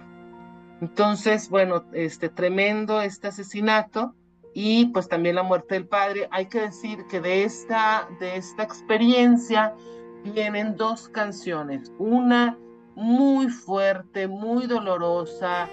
Entonces, 0.81 1.49
bueno, 1.49 1.83
este 1.93 2.29
tremendo 2.29 3.01
este 3.01 3.27
asesinato 3.27 4.15
y 4.55 4.87
pues 4.87 5.07
también 5.07 5.35
la 5.35 5.43
muerte 5.43 5.75
del 5.75 5.87
padre. 5.87 6.27
Hay 6.31 6.47
que 6.47 6.61
decir 6.61 7.05
que 7.07 7.21
de 7.21 7.43
esta, 7.43 8.07
de 8.19 8.37
esta 8.37 8.63
experiencia 8.63 9.75
vienen 10.23 10.75
dos 10.75 11.09
canciones. 11.09 11.91
Una 11.99 12.57
muy 12.95 13.49
fuerte, 13.49 14.27
muy 14.27 14.67
dolorosa, 14.67 15.69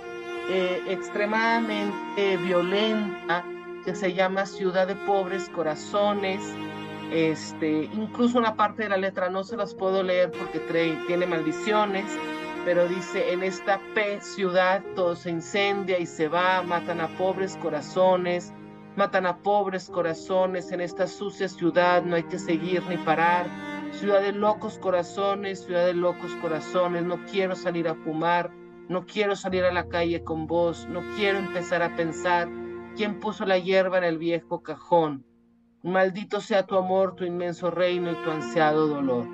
eh, 0.52 0.82
extremadamente 0.88 2.36
violenta, 2.38 3.44
que 3.84 3.94
se 3.94 4.12
llama 4.12 4.46
Ciudad 4.46 4.88
de 4.88 4.96
Pobres 4.96 5.48
Corazones. 5.48 6.40
Este, 7.12 7.84
incluso 7.92 8.38
una 8.38 8.56
parte 8.56 8.82
de 8.82 8.88
la 8.88 8.96
letra 8.96 9.30
no 9.30 9.44
se 9.44 9.56
las 9.56 9.74
puedo 9.74 10.02
leer 10.02 10.32
porque 10.32 10.58
tiene 11.06 11.26
maldiciones, 11.26 12.04
pero 12.64 12.88
dice, 12.88 13.32
en 13.32 13.44
esta 13.44 13.80
P 13.94 14.20
ciudad 14.20 14.82
todo 14.96 15.14
se 15.14 15.30
incendia 15.30 15.98
y 15.98 16.06
se 16.06 16.28
va, 16.28 16.62
matan 16.62 17.00
a 17.00 17.08
pobres 17.16 17.56
corazones, 17.56 18.52
matan 18.96 19.26
a 19.26 19.38
pobres 19.38 19.88
corazones, 19.88 20.72
en 20.72 20.80
esta 20.80 21.06
sucia 21.06 21.48
ciudad 21.48 22.02
no 22.02 22.16
hay 22.16 22.24
que 22.24 22.38
seguir 22.38 22.82
ni 22.88 22.96
parar, 22.96 23.46
ciudad 23.92 24.20
de 24.20 24.32
locos 24.32 24.78
corazones, 24.78 25.64
ciudad 25.64 25.86
de 25.86 25.94
locos 25.94 26.32
corazones, 26.42 27.04
no 27.04 27.24
quiero 27.26 27.56
salir 27.56 27.88
a 27.88 27.94
fumar, 27.94 28.50
no 28.90 29.06
quiero 29.06 29.36
salir 29.36 29.64
a 29.64 29.72
la 29.72 29.86
calle 29.86 30.24
con 30.24 30.48
vos, 30.48 30.88
no 30.90 31.00
quiero 31.14 31.38
empezar 31.38 31.80
a 31.80 31.94
pensar 31.94 32.48
quién 32.96 33.20
puso 33.20 33.46
la 33.46 33.56
hierba 33.56 33.98
en 33.98 34.04
el 34.04 34.18
viejo 34.18 34.64
cajón. 34.64 35.24
Maldito 35.84 36.40
sea 36.40 36.66
tu 36.66 36.76
amor, 36.76 37.14
tu 37.14 37.24
inmenso 37.24 37.70
reino 37.70 38.10
y 38.10 38.16
tu 38.16 38.32
ansiado 38.32 38.88
dolor. 38.88 39.28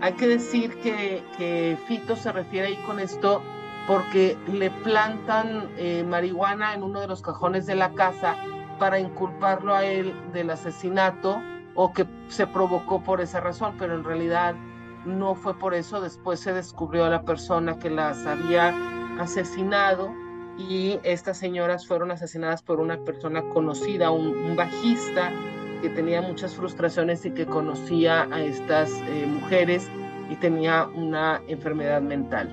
Hay 0.00 0.14
que 0.14 0.26
decir 0.26 0.78
que, 0.78 1.76
Fito 1.86 2.16
se 2.16 2.32
refiere 2.32 2.68
ahí 2.68 2.76
con 2.86 2.98
esto 2.98 3.42
porque 3.86 4.38
le 4.50 4.70
plantan 4.70 5.68
eh, 5.76 6.02
marihuana 6.08 6.72
en 6.72 6.82
uno 6.82 7.02
de 7.02 7.08
los 7.08 7.20
cajones 7.20 7.66
de 7.66 7.74
la 7.74 7.92
casa 7.92 8.34
para 8.78 8.98
inculparlo 8.98 9.74
a 9.74 9.84
él 9.84 10.14
del 10.32 10.48
asesinato 10.48 11.38
o 11.74 11.92
que 11.92 12.06
se 12.28 12.46
provocó 12.46 13.02
por 13.02 13.20
esa 13.20 13.40
razón, 13.40 13.74
pero 13.78 13.94
en 13.94 14.04
realidad 14.04 14.54
no 15.04 15.34
fue 15.34 15.58
por 15.58 15.74
eso. 15.74 16.00
Después 16.00 16.40
se 16.40 16.54
descubrió 16.54 17.04
a 17.04 17.10
la 17.10 17.24
persona 17.24 17.78
que 17.78 17.90
las 17.90 18.26
había 18.26 18.74
asesinado 19.18 20.12
y 20.58 20.98
estas 21.02 21.38
señoras 21.38 21.86
fueron 21.86 22.10
asesinadas 22.10 22.62
por 22.62 22.80
una 22.80 22.98
persona 22.98 23.42
conocida, 23.54 24.10
un, 24.10 24.54
bajista 24.56 25.32
que 25.80 25.88
tenía 25.88 26.22
muchas 26.22 26.54
frustraciones 26.54 27.24
y 27.24 27.30
que 27.30 27.46
conocía 27.46 28.28
a 28.30 28.40
estas 28.40 28.90
eh, 29.08 29.26
mujeres 29.26 29.88
y 30.30 30.36
tenía 30.36 30.86
una 30.94 31.42
enfermedad 31.48 32.00
mental. 32.02 32.48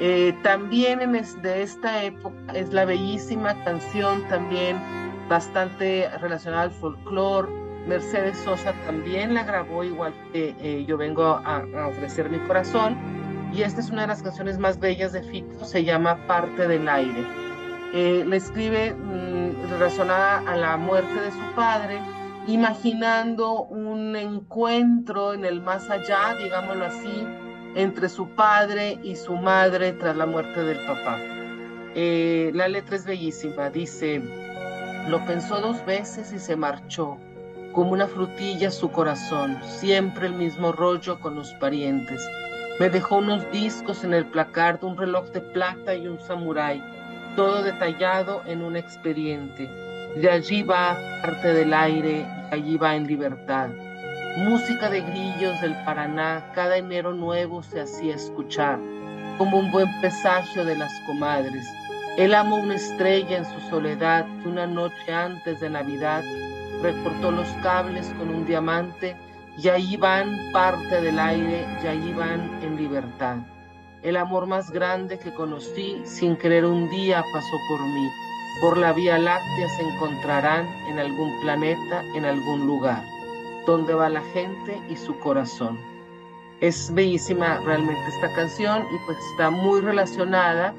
Eh, 0.00 0.34
también 0.42 1.00
en 1.00 1.12
de 1.12 1.62
esta 1.62 2.04
época 2.04 2.52
es 2.54 2.72
la 2.72 2.84
bellísima 2.84 3.54
canción 3.64 4.26
también 4.28 4.78
bastante 5.28 6.08
relacionada 6.18 6.64
al 6.64 6.70
folclore 6.70 7.62
Mercedes 7.86 8.38
Sosa 8.38 8.72
también 8.86 9.34
la 9.34 9.42
grabó 9.42 9.82
igual 9.82 10.12
que 10.32 10.54
eh, 10.60 10.84
Yo 10.86 10.96
vengo 10.96 11.24
a, 11.24 11.64
ofrecer 11.88 12.30
mi 12.30 12.38
corazón. 12.40 12.96
Y 13.52 13.62
esta 13.62 13.80
es 13.80 13.90
una 13.90 14.02
de 14.02 14.08
las 14.08 14.22
canciones 14.22 14.58
más 14.58 14.80
bellas 14.80 15.12
de 15.12 15.22
Fito, 15.22 15.64
se 15.64 15.84
llama 15.84 16.26
Parte 16.26 16.66
del 16.66 16.88
aire. 16.88 17.22
Eh, 17.92 18.24
le 18.26 18.36
escribe 18.36 18.94
mm, 18.94 19.70
relacionada 19.70 20.38
a 20.50 20.56
la 20.56 20.78
muerte 20.78 21.20
de 21.20 21.30
su 21.30 21.54
padre, 21.54 22.00
imaginando 22.46 23.64
un 23.64 24.16
encuentro 24.16 25.34
en 25.34 25.44
el 25.44 25.60
más 25.60 25.90
allá, 25.90 26.34
digámoslo 26.42 26.86
así, 26.86 27.26
entre 27.74 28.08
su 28.08 28.28
padre 28.28 28.98
y 29.02 29.16
su 29.16 29.36
madre 29.36 29.92
tras 29.92 30.16
la 30.16 30.24
muerte 30.24 30.62
del 30.62 30.78
papá. 30.86 31.18
Eh, 31.94 32.50
la 32.54 32.68
letra 32.68 32.96
es 32.96 33.04
bellísima, 33.04 33.68
dice, 33.68 34.22
lo 35.08 35.22
pensó 35.26 35.60
dos 35.60 35.84
veces 35.84 36.32
y 36.32 36.38
se 36.38 36.56
marchó 36.56 37.18
como 37.72 37.92
una 37.92 38.06
frutilla 38.06 38.70
su 38.70 38.90
corazón, 38.90 39.58
siempre 39.62 40.26
el 40.26 40.34
mismo 40.34 40.72
rollo 40.72 41.20
con 41.20 41.34
los 41.34 41.52
parientes. 41.54 42.26
Me 42.80 42.88
dejó 42.90 43.18
unos 43.18 43.50
discos 43.52 44.02
en 44.02 44.14
el 44.14 44.26
placard, 44.26 44.82
un 44.82 44.96
reloj 44.96 45.26
de 45.30 45.40
plata 45.40 45.94
y 45.94 46.08
un 46.08 46.20
samurái, 46.20 46.82
todo 47.36 47.62
detallado 47.62 48.42
en 48.46 48.62
un 48.62 48.76
expediente. 48.76 49.68
De 50.16 50.30
allí 50.30 50.62
va 50.62 50.96
parte 51.22 51.52
del 51.54 51.72
aire 51.72 52.26
allí 52.52 52.76
va 52.76 52.94
en 52.94 53.06
libertad. 53.06 53.70
Música 54.36 54.90
de 54.90 55.00
grillos 55.00 55.60
del 55.60 55.74
Paraná, 55.84 56.50
cada 56.54 56.76
enero 56.76 57.12
nuevo 57.12 57.62
se 57.62 57.80
hacía 57.80 58.14
escuchar, 58.14 58.78
como 59.38 59.58
un 59.58 59.70
buen 59.70 59.88
presagio 60.00 60.64
de 60.64 60.76
las 60.76 60.92
comadres. 61.06 61.66
Él 62.18 62.34
amó 62.34 62.56
una 62.56 62.74
estrella 62.74 63.38
en 63.38 63.44
su 63.46 63.60
soledad 63.70 64.26
que 64.42 64.48
una 64.48 64.66
noche 64.66 65.12
antes 65.12 65.60
de 65.60 65.70
Navidad 65.70 66.22
recortó 66.82 67.30
los 67.30 67.48
cables 67.62 68.06
con 68.18 68.28
un 68.28 68.44
diamante 68.44 69.16
y 69.58 69.68
ahí 69.68 69.96
van 69.96 70.30
parte 70.52 71.00
del 71.00 71.18
aire 71.18 71.66
y 71.82 71.86
ahí 71.86 72.12
van 72.14 72.62
en 72.62 72.76
libertad. 72.76 73.36
El 74.02 74.16
amor 74.16 74.46
más 74.46 74.70
grande 74.70 75.18
que 75.18 75.32
conocí 75.32 76.00
sin 76.04 76.36
querer 76.36 76.64
un 76.64 76.88
día 76.90 77.22
pasó 77.32 77.56
por 77.68 77.80
mí. 77.80 78.10
Por 78.60 78.76
la 78.76 78.92
Vía 78.92 79.18
Láctea 79.18 79.68
se 79.76 79.82
encontrarán 79.82 80.66
en 80.88 80.98
algún 80.98 81.40
planeta, 81.40 82.02
en 82.14 82.24
algún 82.24 82.66
lugar, 82.66 83.02
donde 83.66 83.94
va 83.94 84.08
la 84.08 84.22
gente 84.32 84.80
y 84.88 84.96
su 84.96 85.18
corazón. 85.20 85.78
Es 86.60 86.92
bellísima 86.92 87.58
realmente 87.64 88.02
esta 88.08 88.32
canción 88.34 88.82
y 88.92 88.98
pues 89.06 89.18
está 89.32 89.50
muy 89.50 89.80
relacionada 89.80 90.74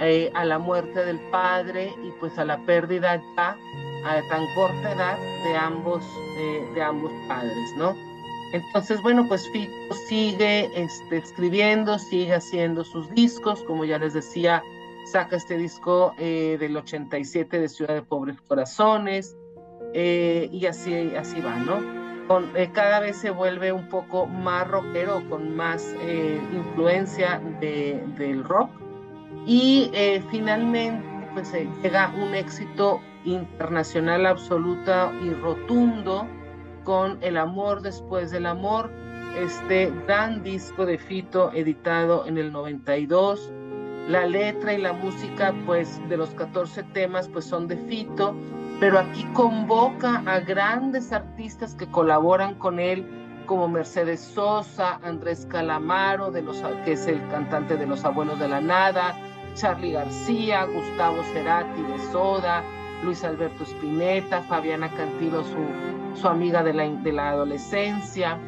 eh, 0.00 0.30
a 0.34 0.44
la 0.44 0.58
muerte 0.58 1.04
del 1.04 1.18
padre 1.30 1.94
y 2.02 2.10
pues 2.18 2.38
a 2.38 2.44
la 2.44 2.58
pérdida 2.58 3.22
ya 3.36 3.56
a 4.04 4.20
tan 4.28 4.46
corta 4.54 4.92
edad 4.92 5.16
de 5.44 5.56
ambos, 5.56 6.02
eh, 6.38 6.68
de 6.74 6.82
ambos 6.82 7.12
padres, 7.28 7.76
¿no? 7.76 8.11
Entonces, 8.52 9.00
bueno, 9.02 9.26
pues 9.26 9.48
Fito 9.50 9.94
sigue 10.08 10.70
este, 10.76 11.16
escribiendo, 11.16 11.98
sigue 11.98 12.34
haciendo 12.34 12.84
sus 12.84 13.08
discos, 13.10 13.62
como 13.64 13.84
ya 13.84 13.98
les 13.98 14.12
decía, 14.12 14.62
saca 15.10 15.36
este 15.36 15.56
disco 15.56 16.14
eh, 16.18 16.58
del 16.60 16.76
87 16.76 17.58
de 17.58 17.68
Ciudad 17.68 17.94
de 17.94 18.02
Pobres 18.02 18.40
Corazones, 18.42 19.36
eh, 19.94 20.48
y 20.52 20.66
así, 20.66 21.14
así 21.16 21.40
va, 21.40 21.56
¿no? 21.56 22.02
Con, 22.28 22.52
cada 22.72 23.00
vez 23.00 23.16
se 23.16 23.30
vuelve 23.30 23.72
un 23.72 23.88
poco 23.88 24.26
más 24.26 24.68
rockero, 24.68 25.22
con 25.28 25.56
más 25.56 25.94
influencia 26.52 27.40
de, 27.60 28.02
del 28.16 28.44
rock, 28.44 28.70
y 29.46 29.90
finalmente 30.30 31.04
pues 31.34 31.52
llega 31.82 32.12
un 32.16 32.34
éxito 32.34 33.00
internacional 33.24 34.26
absoluta 34.26 35.12
y 35.22 35.30
rotundo 35.30 36.26
con 36.84 37.18
El 37.22 37.36
amor 37.36 37.82
después 37.82 38.30
del 38.30 38.46
amor, 38.46 38.90
este 39.36 39.92
gran 40.06 40.42
disco 40.42 40.84
de 40.84 40.98
Fito 40.98 41.52
editado 41.52 42.26
en 42.26 42.38
el 42.38 42.52
92. 42.52 43.52
La 44.08 44.26
letra 44.26 44.74
y 44.74 44.78
la 44.78 44.92
música 44.92 45.54
pues 45.64 46.00
de 46.08 46.16
los 46.16 46.30
14 46.30 46.82
temas 46.92 47.28
pues 47.28 47.44
son 47.44 47.68
de 47.68 47.76
Fito, 47.76 48.34
pero 48.80 48.98
aquí 48.98 49.24
convoca 49.32 50.22
a 50.26 50.40
grandes 50.40 51.12
artistas 51.12 51.74
que 51.74 51.86
colaboran 51.86 52.56
con 52.56 52.80
él, 52.80 53.06
como 53.46 53.68
Mercedes 53.68 54.20
Sosa, 54.20 54.98
Andrés 55.02 55.46
Calamaro, 55.48 56.30
de 56.30 56.42
los, 56.42 56.62
que 56.84 56.92
es 56.92 57.06
el 57.06 57.26
cantante 57.28 57.76
de 57.76 57.86
Los 57.86 58.04
Abuelos 58.04 58.38
de 58.38 58.48
la 58.48 58.60
Nada, 58.60 59.16
Charlie 59.54 59.92
García, 59.92 60.64
Gustavo 60.64 61.22
Cerati 61.32 61.82
de 61.82 61.98
Soda, 62.10 62.62
Luis 63.04 63.22
Alberto 63.24 63.64
Spinetta, 63.64 64.42
Fabiana 64.42 64.88
Cantilo, 64.90 65.44
su, 65.44 65.56
su 66.14 66.28
amiga 66.28 66.62
de 66.62 66.72
la, 67.12 67.28
adolescencia, 67.28 68.38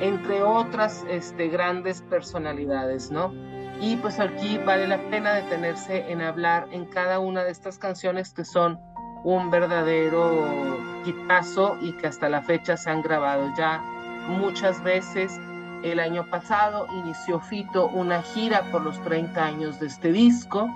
entre 0.00 0.42
otras 0.42 1.04
este, 1.08 1.48
grandes 1.48 2.02
personalidades, 2.02 3.10
¿no? 3.10 3.32
Y 3.80 3.96
pues 3.96 4.20
aquí 4.20 4.58
vale 4.58 4.86
la 4.86 4.98
pena 5.10 5.34
detenerse 5.34 6.10
en 6.10 6.22
hablar 6.22 6.68
en 6.70 6.84
cada 6.86 7.18
una 7.18 7.44
de 7.44 7.50
estas 7.50 7.78
canciones 7.78 8.32
que 8.32 8.44
son 8.44 8.80
un 9.24 9.50
verdadero 9.50 10.78
quitazo 11.04 11.76
y 11.80 11.92
que 11.92 12.06
hasta 12.06 12.28
la 12.28 12.42
fecha 12.42 12.76
se 12.76 12.90
han 12.90 13.02
grabado 13.02 13.52
ya 13.56 13.82
muchas 14.28 14.82
veces. 14.82 15.40
El 15.82 16.00
año 16.00 16.24
pasado 16.30 16.86
inició 17.02 17.40
Fito 17.40 17.88
una 17.88 18.22
gira 18.22 18.62
por 18.70 18.82
los 18.82 19.02
30 19.02 19.44
años 19.44 19.80
de 19.80 19.86
este 19.86 20.12
disco, 20.12 20.70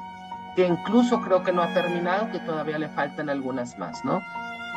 que 0.55 0.67
incluso 0.67 1.21
creo 1.23 1.43
que 1.43 1.53
no 1.53 1.63
ha 1.63 1.73
terminado, 1.73 2.31
que 2.31 2.41
todavía 2.41 2.79
le 2.79 2.89
faltan 2.89 3.31
algunas 3.31 3.79
más, 3.79 4.05
¿no? 4.05 4.21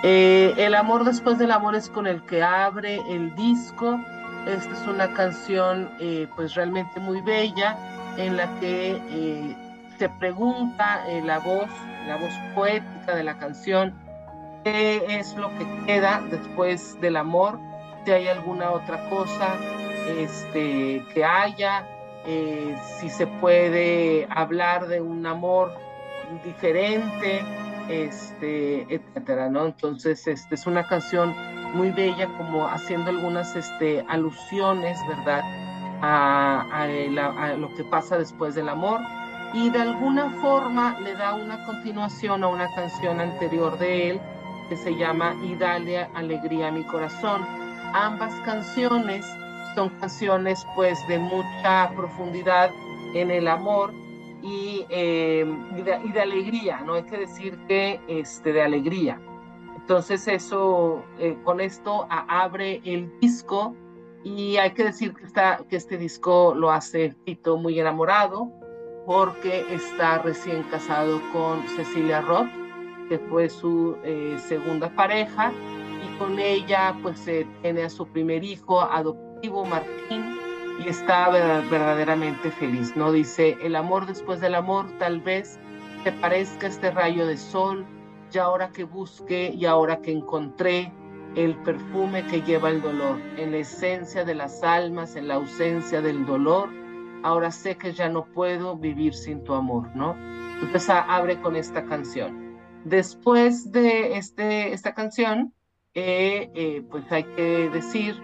Eh, 0.04 0.56
el 0.58 0.74
amor 0.74 1.04
después 1.04 1.38
del 1.38 1.52
amor 1.52 1.76
es 1.76 1.90
con 1.90 2.08
el 2.08 2.24
que 2.24 2.42
abre 2.42 3.00
el 3.10 3.36
disco. 3.36 4.00
Esta 4.48 4.74
es 4.74 4.88
una 4.88 5.14
canción 5.14 5.92
eh, 6.00 6.28
pues 6.36 6.56
realmente 6.56 7.00
muy 7.00 7.22
bella 7.22 7.78
en 8.18 8.36
la 8.36 8.48
que 8.60 9.00
eh, 9.10 9.56
se 10.00 10.10
pregunta 10.10 11.06
la 11.24 11.38
voz, 11.38 11.70
la 12.08 12.18
voz 12.18 12.34
poética 12.56 13.14
de 13.16 13.24
la 13.24 13.38
canción, 13.38 13.94
qué 14.64 15.06
es 15.08 15.36
lo 15.36 15.50
que 15.60 15.68
queda 15.86 16.24
después 16.32 17.00
del 17.02 17.18
amor, 17.18 17.60
si 18.04 18.12
hay 18.12 18.28
alguna 18.28 18.72
otra 18.72 19.08
cosa 19.10 19.56
este, 20.18 21.06
que 21.14 21.24
haya, 21.24 21.86
si 23.00 23.10
se 23.10 23.28
puede 23.28 24.28
hablar 24.32 24.88
de 24.88 25.02
un 25.02 25.24
amor 25.28 25.72
diferente, 26.44 27.44
este, 27.92 28.94
etcétera, 28.94 29.50
¿no? 29.50 29.66
Entonces, 29.66 30.26
este 30.28 30.56
es 30.56 30.66
una 30.66 30.88
canción 30.88 31.36
muy 31.74 31.92
bella, 31.92 32.28
como 32.38 32.68
haciendo 32.68 33.10
algunas 33.10 33.56
este, 33.56 34.06
alusiones, 34.08 34.98
¿verdad? 35.08 35.42
A, 36.04 36.88
lo 37.58 37.74
que 37.76 37.84
pasa 37.84 38.18
después 38.18 38.56
del 38.56 38.70
amor 38.70 39.02
y 39.54 39.70
de 39.70 39.82
alguna 39.82 40.32
forma 40.42 41.00
le 41.00 41.14
da 41.14 41.36
una 41.36 41.64
continuación 41.66 42.44
a 42.44 42.48
una 42.48 42.74
canción 42.74 43.20
anterior 43.22 43.78
de 43.78 44.10
él 44.10 44.22
que 44.70 44.78
se 44.78 44.96
llama 44.96 45.36
Y 45.44 45.56
dale 45.56 46.08
alegría 46.16 46.70
a 46.70 46.72
mi 46.72 46.84
corazón. 46.86 47.46
Ambas 47.94 48.34
canciones 48.46 49.26
son 49.76 49.90
canciones 50.00 50.66
pues 50.76 50.98
de 51.08 51.20
mucha 51.20 51.92
profundidad 51.96 52.72
en 53.14 53.30
el 53.30 53.48
amor 53.48 53.94
y, 54.42 54.86
eh, 54.90 55.46
de, 55.84 56.22
alegría, 56.22 56.82
no 56.82 56.96
hay 56.96 57.04
que 57.04 57.18
decir 57.18 57.58
que 57.68 58.00
este, 58.08 58.54
de 58.54 58.62
alegría. 58.62 59.20
Entonces 59.76 60.28
eso, 60.28 61.04
eh, 61.20 61.38
con 61.44 61.60
esto 61.60 62.08
abre 62.10 62.82
el 62.86 63.12
disco 63.20 63.76
y 64.24 64.58
hay 64.58 64.72
que 64.72 64.86
decir 64.86 65.14
que, 65.14 65.26
está, 65.26 65.62
que 65.70 65.76
este 65.76 65.98
disco 65.98 66.54
lo 66.56 66.72
hace 66.72 67.16
Tito 67.26 67.58
muy 67.58 67.80
enamorado 67.80 68.52
porque 69.06 69.66
está 69.72 70.20
recién 70.20 70.64
casado 70.64 71.20
con 71.34 71.68
Cecilia 71.76 72.22
Roth, 72.22 72.50
que 73.10 73.18
fue 73.18 73.50
su 73.50 73.98
eh, 74.04 74.38
segunda 74.48 74.90
pareja 74.96 75.52
y 76.04 76.18
con 76.18 76.40
ella 76.40 76.96
pues 77.02 77.28
tiene 77.62 77.84
a 77.84 77.90
su 77.90 78.08
primer 78.08 78.44
hijo 78.44 78.80
adoptado 78.80 79.32
Martín 79.66 80.38
y 80.80 80.90
está 80.90 81.30
verdaderamente 81.30 82.52
feliz, 82.52 82.96
¿no? 82.96 83.12
Dice, 83.12 83.58
el 83.62 83.76
amor 83.76 84.06
después 84.06 84.40
del 84.40 84.56
amor 84.56 84.86
tal 84.98 85.22
vez 85.22 85.60
te 86.04 86.12
parezca 86.12 86.68
este 86.68 86.92
rayo 86.92 87.28
de 87.28 87.38
sol, 87.38 87.86
y 88.34 88.38
ahora 88.38 88.72
que 88.72 88.84
busqué 88.84 89.54
y 89.54 89.66
ahora 89.66 90.02
que 90.02 90.12
encontré 90.12 90.92
el 91.36 91.56
perfume 91.64 92.26
que 92.28 92.42
lleva 92.42 92.70
el 92.70 92.82
dolor, 92.82 93.20
en 93.38 93.52
la 93.52 93.58
esencia 93.58 94.26
de 94.26 94.36
las 94.36 94.64
almas, 94.64 95.16
en 95.16 95.28
la 95.28 95.36
ausencia 95.36 96.02
del 96.02 96.26
dolor, 96.26 96.70
ahora 97.24 97.52
sé 97.52 97.78
que 97.78 97.94
ya 97.94 98.10
no 98.10 98.26
puedo 98.26 98.76
vivir 98.76 99.14
sin 99.14 99.44
tu 99.44 99.54
amor, 99.54 99.90
¿no? 99.96 100.16
Entonces 100.62 100.90
abre 100.90 101.40
con 101.42 101.56
esta 101.56 101.86
canción. 101.86 102.58
Después 102.84 103.72
de 103.72 104.18
este, 104.18 104.74
esta 104.74 104.94
canción, 104.94 105.54
eh, 105.94 106.52
eh, 106.54 106.84
pues 106.90 107.10
hay 107.12 107.24
que 107.24 107.70
decir 107.70 108.16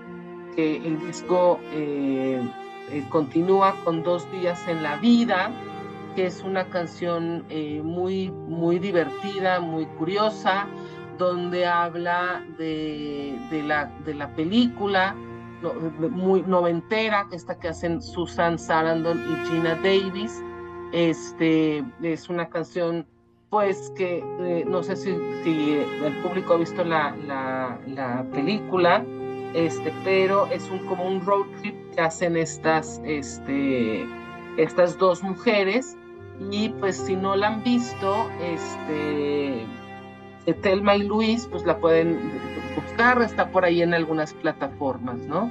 el 0.57 0.99
disco 0.99 1.59
eh, 1.71 2.41
eh, 2.91 3.03
continúa 3.09 3.75
con 3.83 4.03
Dos 4.03 4.29
días 4.31 4.67
en 4.67 4.81
la 4.81 4.97
vida, 4.97 5.51
que 6.15 6.25
es 6.25 6.43
una 6.43 6.65
canción 6.65 7.45
eh, 7.49 7.81
muy, 7.83 8.31
muy 8.31 8.79
divertida, 8.79 9.59
muy 9.59 9.85
curiosa, 9.85 10.67
donde 11.17 11.65
habla 11.65 12.43
de, 12.57 13.37
la, 13.65 13.91
de 14.05 14.13
la 14.13 14.29
película 14.33 15.15
muy 16.11 16.43
noventera, 16.43 17.27
esta 17.31 17.57
que 17.57 17.69
hacen 17.69 18.01
Susan 18.01 18.59
Sarandon 18.59 19.19
y 19.19 19.47
Gina 19.47 19.75
Davis. 19.75 20.43
Este, 20.91 21.83
es 22.03 22.29
una 22.29 22.47
canción 22.49 23.05
pues 23.49 23.91
que 23.95 24.23
no 24.67 24.83
sé 24.83 24.95
si, 24.95 25.09
el 25.09 26.13
público 26.21 26.53
ha 26.53 26.57
visto 26.57 26.83
la, 26.83 27.15
la, 27.25 27.79
la 27.87 28.23
película, 28.31 29.03
este, 29.53 29.93
pero 30.03 30.47
es 30.47 30.69
un, 30.69 30.79
como 30.85 31.05
un 31.05 31.25
road 31.25 31.45
trip 31.61 31.75
que 31.93 32.01
hacen 32.01 32.37
estas, 32.37 33.01
este, 33.05 34.05
estas 34.57 34.97
dos 34.97 35.23
mujeres 35.23 35.97
y 36.51 36.69
pues 36.69 36.97
si 36.97 37.15
no 37.15 37.35
la 37.35 37.47
han 37.47 37.63
visto, 37.63 38.29
este, 38.41 39.65
Telma 40.61 40.95
y 40.95 41.03
Luis, 41.03 41.47
pues 41.51 41.65
la 41.65 41.77
pueden 41.77 42.17
buscar, 42.75 43.21
está 43.21 43.49
por 43.51 43.65
ahí 43.65 43.81
en 43.81 43.93
algunas 43.93 44.33
plataformas, 44.33 45.17
¿no? 45.19 45.49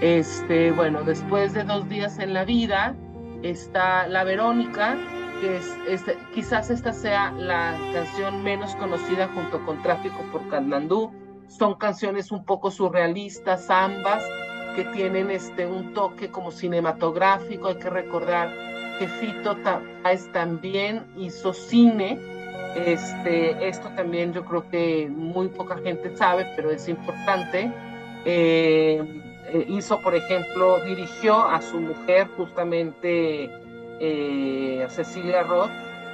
Este, 0.00 0.72
bueno, 0.72 1.02
después 1.02 1.52
de 1.52 1.64
dos 1.64 1.88
días 1.88 2.18
en 2.18 2.32
la 2.32 2.44
vida, 2.44 2.94
está 3.42 4.06
La 4.06 4.24
Verónica, 4.24 4.96
que 5.40 5.56
es, 5.56 6.04
quizás 6.34 6.70
esta 6.70 6.92
sea 6.92 7.32
la 7.32 7.76
canción 7.92 8.42
menos 8.42 8.74
conocida 8.76 9.28
junto 9.34 9.64
con 9.66 9.82
Tráfico 9.82 10.22
por 10.32 10.48
Katmandú, 10.48 11.12
son 11.50 11.74
canciones 11.74 12.30
un 12.30 12.44
poco 12.44 12.70
surrealistas 12.70 13.68
ambas, 13.70 14.24
que 14.76 14.84
tienen 14.84 15.30
este, 15.30 15.66
un 15.66 15.92
toque 15.94 16.30
como 16.30 16.52
cinematográfico. 16.52 17.68
Hay 17.68 17.74
que 17.74 17.90
recordar 17.90 18.52
que 18.98 19.08
Fito 19.08 19.56
Páez 20.02 20.30
también 20.32 21.04
hizo 21.16 21.52
cine. 21.52 22.18
Este, 22.76 23.68
esto 23.68 23.88
también 23.96 24.32
yo 24.32 24.44
creo 24.44 24.70
que 24.70 25.08
muy 25.10 25.48
poca 25.48 25.76
gente 25.78 26.16
sabe, 26.16 26.46
pero 26.54 26.70
es 26.70 26.88
importante. 26.88 27.72
Eh, 28.24 29.02
hizo, 29.68 30.00
por 30.02 30.14
ejemplo, 30.14 30.78
dirigió 30.84 31.44
a 31.44 31.60
su 31.60 31.80
mujer, 31.80 32.28
justamente 32.36 33.50
eh, 33.98 34.86
Cecilia 34.88 35.42
Roth, 35.42 35.70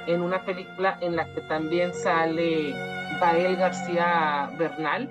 en 0.07 0.21
una 0.21 0.43
película 0.43 0.97
en 1.01 1.15
la 1.15 1.31
que 1.31 1.41
también 1.41 1.93
sale 1.93 2.73
Bael 3.19 3.55
García 3.55 4.49
Bernal 4.57 5.07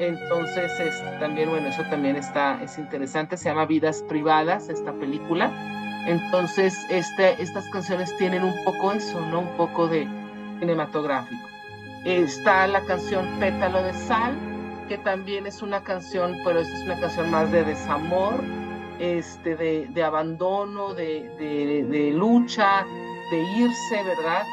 entonces, 0.00 0.72
también, 1.20 1.50
bueno, 1.50 1.68
eso 1.68 1.82
también 1.90 2.16
está, 2.16 2.58
es 2.62 2.78
interesante, 2.78 3.36
se 3.36 3.50
llama 3.50 3.66
Vidas 3.66 4.02
Privadas, 4.08 4.70
esta 4.70 4.94
película. 4.94 5.52
Entonces, 6.06 6.74
este, 6.88 7.40
estas 7.42 7.68
canciones 7.68 8.16
tienen 8.16 8.42
un 8.42 8.54
poco 8.64 8.92
eso, 8.92 9.20
¿no? 9.26 9.40
Un 9.40 9.56
poco 9.58 9.88
de 9.88 10.08
cinematográfico. 10.58 11.46
Está 12.06 12.66
la 12.66 12.80
canción 12.80 13.26
Pétalo 13.38 13.82
de 13.82 13.92
Sal, 13.92 14.34
que 14.88 14.96
también 14.96 15.46
es 15.46 15.60
una 15.60 15.82
canción, 15.84 16.34
pero 16.46 16.60
esta 16.60 16.78
es 16.78 16.84
una 16.84 16.98
canción 16.98 17.30
más 17.30 17.52
de 17.52 17.62
desamor, 17.64 18.42
este, 18.98 19.54
de, 19.54 20.02
abandono, 20.02 20.94
de, 20.94 22.12
lucha, 22.16 22.86
de 23.30 23.38
irse, 23.38 24.02
¿verdad? 24.02 24.44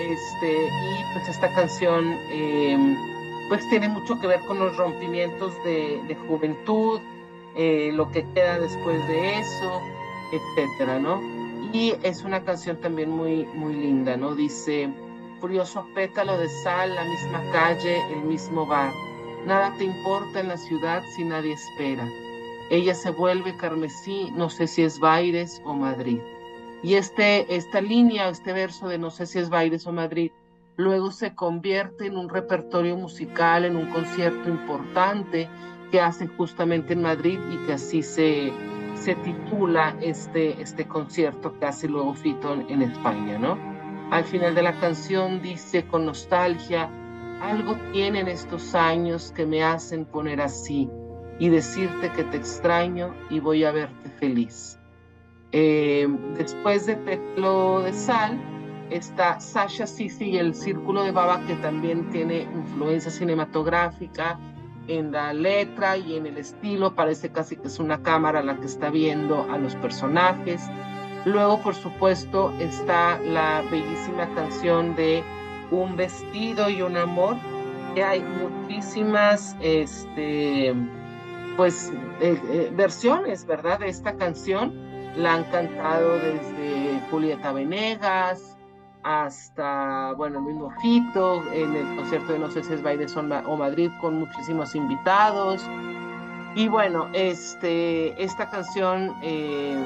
Este, 0.00 0.66
y 0.66 1.12
pues 1.12 1.28
esta 1.28 1.52
canción... 1.52 2.06
Eh, 2.32 3.12
pues 3.48 3.68
tiene 3.68 3.88
mucho 3.88 4.18
que 4.18 4.26
ver 4.26 4.40
con 4.40 4.58
los 4.58 4.76
rompimientos 4.76 5.52
de, 5.64 6.16
juventud, 6.28 7.00
eh, 7.56 7.90
lo 7.92 8.10
que 8.10 8.24
queda 8.34 8.58
después 8.58 9.06
de 9.08 9.38
eso, 9.38 9.80
etcétera, 10.32 10.98
¿no? 10.98 11.20
Y 11.72 11.94
es 12.02 12.22
una 12.22 12.44
canción 12.44 12.80
también 12.80 13.10
muy, 13.10 13.44
muy 13.46 13.74
linda, 13.74 14.16
¿no? 14.16 14.34
Dice, 14.34 14.88
furioso 15.40 15.86
pétalo 15.94 16.38
de 16.38 16.48
sal, 16.48 16.94
la 16.94 17.04
misma 17.04 17.42
calle, 17.52 18.00
el 18.12 18.22
mismo 18.22 18.66
bar. 18.66 18.92
Nada 19.46 19.74
te 19.76 19.84
importa 19.84 20.40
en 20.40 20.48
la 20.48 20.56
ciudad 20.56 21.02
si 21.14 21.24
nadie 21.24 21.52
espera. 21.52 22.08
Ella 22.70 22.94
se 22.94 23.10
vuelve 23.10 23.56
carmesí, 23.56 24.30
no 24.34 24.48
sé 24.48 24.66
si 24.66 24.82
es 24.82 24.98
Baires 24.98 25.60
o 25.64 25.74
Madrid. 25.74 26.20
Y 26.82 26.94
este, 26.94 27.54
esta 27.54 27.80
línea, 27.80 28.28
este 28.28 28.52
verso 28.52 28.88
de 28.88 28.98
no 28.98 29.10
sé 29.10 29.26
si 29.26 29.38
es 29.38 29.50
Baires 29.50 29.86
o 29.86 29.92
Madrid, 29.92 30.32
luego 30.76 31.10
se 31.10 31.34
convierte 31.34 32.06
en 32.06 32.16
un 32.16 32.28
repertorio 32.28 32.96
musical, 32.96 33.64
en 33.64 33.76
un 33.76 33.86
concierto 33.86 34.48
importante 34.48 35.48
que 35.90 36.00
hace 36.00 36.26
justamente 36.26 36.94
en 36.94 37.02
Madrid 37.02 37.38
y 37.50 37.56
que 37.66 37.74
así 37.74 38.02
se, 38.02 38.52
se 38.94 39.14
titula 39.16 39.96
este, 40.00 40.60
este 40.60 40.86
concierto 40.86 41.56
que 41.58 41.66
hace 41.66 41.88
luego 41.88 42.14
Fito 42.14 42.54
en, 42.54 42.82
España, 42.82 43.38
¿no? 43.38 43.58
Al 44.10 44.24
final 44.24 44.54
de 44.54 44.62
la 44.62 44.78
canción 44.80 45.40
dice 45.40 45.86
con 45.86 46.06
nostalgia, 46.06 46.90
algo 47.40 47.76
tienen 47.92 48.28
estos 48.28 48.74
años 48.74 49.32
que 49.32 49.46
me 49.46 49.62
hacen 49.62 50.04
poner 50.04 50.40
así 50.40 50.88
y 51.38 51.48
decirte 51.48 52.10
que 52.12 52.24
te 52.24 52.36
extraño 52.36 53.14
y 53.30 53.40
voy 53.40 53.64
a 53.64 53.72
verte 53.72 54.08
feliz. 54.18 54.78
Eh, 55.52 56.08
después 56.36 56.86
de 56.86 56.96
Petlo 56.96 57.82
de 57.82 57.92
Sal, 57.92 58.53
está 58.90 59.40
Sasha 59.40 59.86
Sisi 59.86 60.30
y 60.30 60.38
el 60.38 60.54
Círculo 60.54 61.02
de 61.02 61.10
Baba, 61.10 61.40
que 61.46 61.54
también 61.56 62.10
tiene 62.10 62.42
influencia 62.42 63.10
cinematográfica 63.10 64.38
en 64.88 65.12
la 65.12 65.32
letra 65.32 65.96
y 65.96 66.16
en 66.16 66.26
el 66.26 66.38
estilo. 66.38 66.94
Parece 66.94 67.30
casi 67.30 67.56
que 67.56 67.68
es 67.68 67.78
una 67.78 68.02
cámara 68.02 68.42
la 68.42 68.56
que 68.56 68.66
está 68.66 68.90
viendo 68.90 69.46
a 69.50 69.58
los 69.58 69.74
personajes. 69.76 70.62
Luego, 71.24 71.60
por 71.62 71.74
supuesto, 71.74 72.52
está 72.60 73.18
la 73.20 73.62
bellísima 73.70 74.28
canción 74.34 74.94
de 74.94 75.22
Un 75.70 75.96
vestido 75.96 76.68
y 76.68 76.82
un 76.82 76.96
amor, 76.96 77.36
que 77.94 78.04
hay 78.04 78.22
muchísimas 78.22 79.56
este, 79.60 80.74
pues, 81.56 81.90
eh, 82.20 82.38
eh, 82.50 82.70
versiones, 82.76 83.46
¿verdad?, 83.46 83.78
de 83.78 83.88
esta 83.88 84.14
canción. 84.16 84.74
La 85.16 85.34
han 85.34 85.44
cantado 85.44 86.18
desde 86.18 87.00
Julieta 87.10 87.52
Venegas, 87.52 88.53
hasta, 89.04 90.12
bueno, 90.14 90.38
el 90.38 90.46
mismo 90.46 90.72
Fito, 90.80 91.42
en 91.52 91.76
el 91.76 91.96
concierto 91.96 92.32
de 92.32 92.38
No 92.38 92.50
sé 92.50 92.64
si 92.64 92.72
es 92.72 92.82
Baile 92.82 93.06
o 93.46 93.56
Madrid, 93.56 93.90
con 94.00 94.18
muchísimos 94.18 94.74
invitados. 94.74 95.62
Y 96.54 96.68
bueno, 96.68 97.08
este, 97.12 98.22
esta 98.22 98.48
canción 98.48 99.14
eh, 99.22 99.76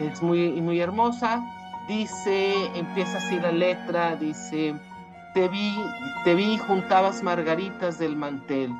es 0.00 0.22
muy, 0.22 0.52
muy 0.60 0.80
hermosa. 0.80 1.42
Dice, 1.88 2.54
empieza 2.76 3.18
así 3.18 3.40
la 3.40 3.50
letra, 3.50 4.14
dice, 4.14 4.76
te 5.34 5.48
vi, 5.48 5.76
te 6.24 6.36
vi 6.36 6.56
juntabas 6.56 7.24
margaritas 7.24 7.98
del 7.98 8.14
mantel. 8.14 8.72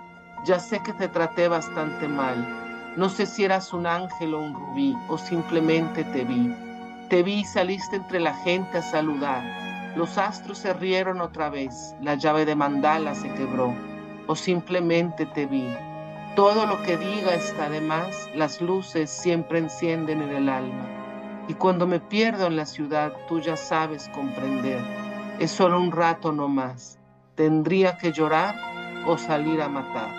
Ya 0.44 0.60
sé 0.60 0.80
que 0.80 0.92
te 0.92 1.08
traté 1.08 1.48
bastante 1.48 2.06
mal. 2.06 2.46
No 2.96 3.08
sé 3.08 3.26
si 3.26 3.44
eras 3.44 3.72
un 3.72 3.86
ángel 3.86 4.34
o 4.34 4.40
un 4.40 4.54
rubí, 4.54 4.96
o 5.08 5.18
simplemente 5.18 6.04
te 6.04 6.24
vi. 6.24 6.69
Te 7.10 7.24
vi 7.24 7.40
y 7.40 7.44
saliste 7.44 7.96
entre 7.96 8.20
la 8.20 8.32
gente 8.32 8.78
a 8.78 8.82
saludar. 8.82 9.42
Los 9.96 10.16
astros 10.16 10.58
se 10.58 10.72
rieron 10.72 11.20
otra 11.20 11.50
vez, 11.50 11.96
la 12.00 12.14
llave 12.14 12.44
de 12.44 12.54
mandala 12.54 13.16
se 13.16 13.28
quebró, 13.34 13.74
o 14.28 14.36
simplemente 14.36 15.26
te 15.26 15.46
vi. 15.46 15.66
Todo 16.36 16.66
lo 16.66 16.80
que 16.84 16.96
diga 16.96 17.34
está 17.34 17.68
de 17.68 17.80
más, 17.80 18.30
las 18.36 18.60
luces 18.60 19.10
siempre 19.10 19.58
encienden 19.58 20.22
en 20.22 20.30
el 20.30 20.48
alma. 20.48 20.86
Y 21.48 21.54
cuando 21.54 21.84
me 21.84 21.98
pierdo 21.98 22.46
en 22.46 22.54
la 22.54 22.64
ciudad, 22.64 23.12
tú 23.26 23.40
ya 23.40 23.56
sabes 23.56 24.08
comprender. 24.10 24.80
Es 25.40 25.50
solo 25.50 25.80
un 25.80 25.90
rato 25.90 26.30
no 26.30 26.46
más. 26.46 27.00
Tendría 27.34 27.98
que 27.98 28.12
llorar 28.12 28.54
o 29.08 29.18
salir 29.18 29.60
a 29.62 29.68
matar. 29.68 30.14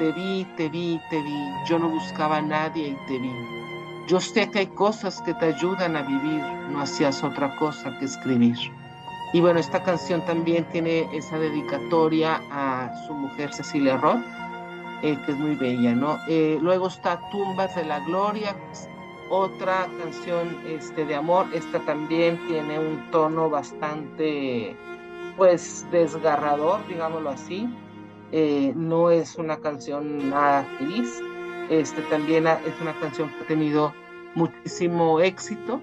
Te 0.00 0.10
vi, 0.10 0.44
te 0.56 0.68
vi, 0.68 1.00
te 1.08 1.22
vi. 1.22 1.38
Yo 1.68 1.78
no 1.78 1.88
buscaba 1.88 2.38
a 2.38 2.42
nadie 2.42 2.88
y 2.88 3.06
te 3.06 3.16
vi. 3.16 3.65
Yo 4.06 4.20
sé 4.20 4.48
que 4.50 4.60
hay 4.60 4.66
cosas 4.68 5.20
que 5.22 5.34
te 5.34 5.46
ayudan 5.46 5.96
a 5.96 6.02
vivir, 6.02 6.42
no 6.70 6.80
hacías 6.80 7.24
otra 7.24 7.56
cosa 7.56 7.98
que 7.98 8.04
escribir. 8.04 8.56
Y 9.32 9.40
bueno, 9.40 9.58
esta 9.58 9.82
canción 9.82 10.24
también 10.24 10.64
tiene 10.70 11.08
esa 11.12 11.38
dedicatoria 11.38 12.40
a 12.52 12.90
su 13.06 13.14
mujer 13.14 13.52
Cecilia 13.52 13.96
Roth, 13.96 14.22
eh, 15.02 15.18
que 15.26 15.32
es 15.32 15.38
muy 15.38 15.56
bella, 15.56 15.94
¿no? 15.94 16.18
Eh, 16.28 16.56
luego 16.62 16.86
está 16.86 17.20
Tumbas 17.30 17.74
de 17.74 17.84
la 17.84 17.98
Gloria, 18.00 18.54
otra 19.28 19.88
canción 20.00 20.56
este, 20.68 21.04
de 21.04 21.16
amor. 21.16 21.46
Esta 21.52 21.80
también 21.80 22.38
tiene 22.46 22.78
un 22.78 23.10
tono 23.10 23.50
bastante, 23.50 24.76
pues, 25.36 25.84
desgarrador, 25.90 26.86
digámoslo 26.86 27.30
así. 27.30 27.68
Eh, 28.30 28.72
no 28.76 29.10
es 29.10 29.36
una 29.36 29.56
canción 29.56 30.30
nada 30.30 30.64
feliz. 30.78 31.20
Este 31.68 32.02
también 32.02 32.46
es 32.46 32.80
una 32.80 32.98
canción 33.00 33.28
que 33.30 33.44
ha 33.44 33.46
tenido 33.46 33.92
muchísimo 34.34 35.20
éxito 35.20 35.80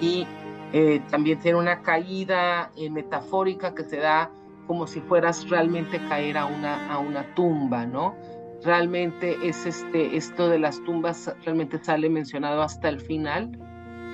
y 0.00 0.26
eh, 0.72 1.00
también 1.10 1.38
tiene 1.40 1.58
una 1.58 1.82
caída 1.82 2.70
eh, 2.76 2.88
metafórica 2.88 3.74
que 3.74 3.84
se 3.84 3.98
da 3.98 4.30
como 4.66 4.86
si 4.86 5.00
fueras 5.00 5.48
realmente 5.48 5.98
caer 6.08 6.38
a 6.38 6.46
una, 6.46 6.92
a 6.92 6.98
una 6.98 7.34
tumba, 7.34 7.86
¿no? 7.86 8.14
Realmente 8.62 9.36
es 9.42 9.66
este, 9.66 10.16
esto 10.16 10.48
de 10.48 10.58
las 10.58 10.82
tumbas 10.84 11.34
realmente 11.44 11.82
sale 11.82 12.08
mencionado 12.10 12.62
hasta 12.62 12.88
el 12.88 13.00
final, 13.00 13.58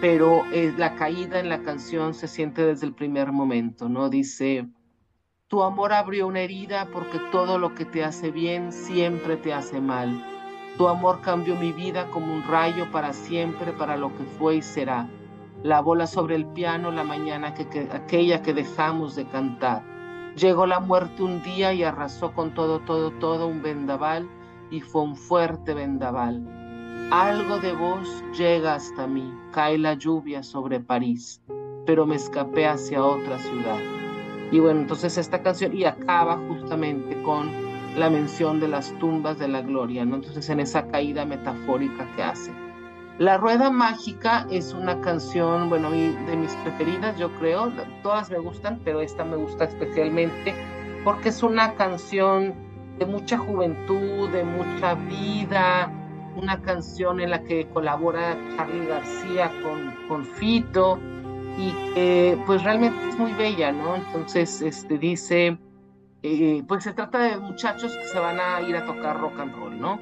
pero 0.01 0.45
eh, 0.53 0.73
la 0.77 0.95
caída 0.95 1.41
en 1.41 1.49
la 1.49 1.63
canción 1.63 2.15
se 2.15 2.29
siente 2.29 2.65
desde 2.65 2.87
el 2.87 2.95
primer 2.95 3.33
momento, 3.33 3.89
¿no? 3.89 4.09
Dice, 4.09 4.69
tu 5.49 5.63
amor 5.63 5.93
abrió 5.93 6.27
una 6.27 6.41
herida 6.41 6.89
porque 6.93 7.19
todo 7.33 7.59
lo 7.59 7.75
que 7.75 7.85
te 7.85 8.05
hace 8.05 8.31
bien 8.31 8.71
siempre 8.73 9.37
te 9.37 9.53
hace 9.53 9.81
mal 9.81 10.34
tu 10.77 10.89
amor 10.89 11.21
cambió 11.21 11.55
mi 11.55 11.73
vida 11.73 12.11
como 12.11 12.33
un 12.33 12.43
rayo 12.45 12.91
para 12.91 13.13
siempre, 13.13 13.73
para 13.73 13.97
lo 13.97 14.09
que 14.17 14.25
fue 14.25 14.57
y 14.57 14.63
será. 14.63 15.09
La 15.63 15.81
bola 15.81 16.07
sobre 16.07 16.35
el 16.35 16.47
piano 16.47 16.91
la 16.91 17.05
mañana 17.05 17.55
que, 17.55 17.89
aquella 17.93 18.43
que 18.43 18.53
dejamos 18.53 19.15
de 19.15 19.25
cantar. 19.27 19.83
Llegó 20.37 20.67
la 20.67 20.81
muerte 20.81 21.23
un 21.23 21.43
día 21.43 21.73
y 21.73 21.85
arrasó 21.85 22.33
con 22.33 22.53
todo, 22.55 22.81
todo, 22.81 23.13
todo 23.13 23.47
un 23.47 23.63
vendaval 23.63 24.29
y 24.71 24.81
fue 24.81 25.03
un 25.03 25.17
fuerte 25.17 25.75
vendaval. 25.75 26.45
Algo 27.13 27.59
de 27.59 27.73
vos 27.73 28.25
llega 28.37 28.75
hasta 28.75 29.07
mí, 29.07 29.33
cae 29.53 29.79
la 29.79 29.95
lluvia 29.95 30.43
sobre 30.43 30.81
París, 30.81 31.41
pero 31.87 32.05
me 32.05 32.17
escapé 32.17 32.67
hacia 32.67 33.05
otra 33.05 33.39
ciudad. 33.39 33.79
Y 34.51 34.59
bueno, 34.59 34.81
entonces 34.81 35.19
esta 35.19 35.41
canción 35.43 35.77
y 35.77 35.85
acaba 35.85 36.39
justamente 36.49 37.23
con 37.23 37.64
la 37.97 38.11
mención 38.11 38.61
de 38.61 38.69
las 38.69 38.93
tumbas 38.99 39.39
de 39.39 39.49
la 39.49 39.63
gloria, 39.63 40.05
¿no? 40.05 40.17
Entonces 40.17 40.49
en 40.51 40.61
esa 40.61 40.87
caída 40.89 41.25
metafórica 41.25 42.09
que 42.17 42.23
hace. 42.23 42.53
La 43.19 43.39
Rueda 43.39 43.71
Mágica 43.71 44.47
es 44.51 44.73
una 44.73 45.01
canción, 45.01 45.69
bueno, 45.69 45.91
de 45.91 46.37
mis 46.37 46.53
preferidas, 46.57 47.17
yo 47.17 47.31
creo, 47.39 47.73
todas 48.03 48.29
me 48.31 48.39
gustan, 48.39 48.81
pero 48.85 49.01
esta 49.01 49.25
me 49.25 49.37
gusta 49.37 49.65
especialmente 49.65 50.55
porque 51.05 51.29
es 51.29 51.43
una 51.43 51.75
canción 51.75 52.55
de 52.99 53.07
mucha 53.07 53.39
juventud, 53.39 54.31
de 54.31 54.43
mucha 54.43 54.95
vida, 54.95 55.93
una 56.35 56.61
canción 56.63 57.21
en 57.21 57.31
la 57.31 57.43
que 57.43 57.69
colabora 57.69 58.37
Charlie 58.57 58.87
García 58.87 59.53
con, 59.63 59.95
con 60.09 60.25
Fito 60.25 60.99
y 61.59 61.71
que 61.95 62.39
pues 62.47 62.65
realmente 62.65 63.09
es 63.09 63.19
muy 63.19 63.33
bella, 63.35 63.71
¿no? 63.71 63.95
Entonces, 63.95 64.61
este 64.63 64.99
dice, 64.99 65.57
eh, 66.27 66.65
pues 66.67 66.85
se 66.85 66.95
trata 66.95 67.19
de 67.19 67.37
muchachos 67.37 67.95
que 67.99 68.05
se 68.05 68.19
van 68.19 68.41
a 68.41 68.63
ir 68.63 68.75
a 68.75 68.87
tocar 68.87 69.21
rock 69.21 69.39
and 69.41 69.55
roll, 69.55 69.79
¿no? 69.79 70.01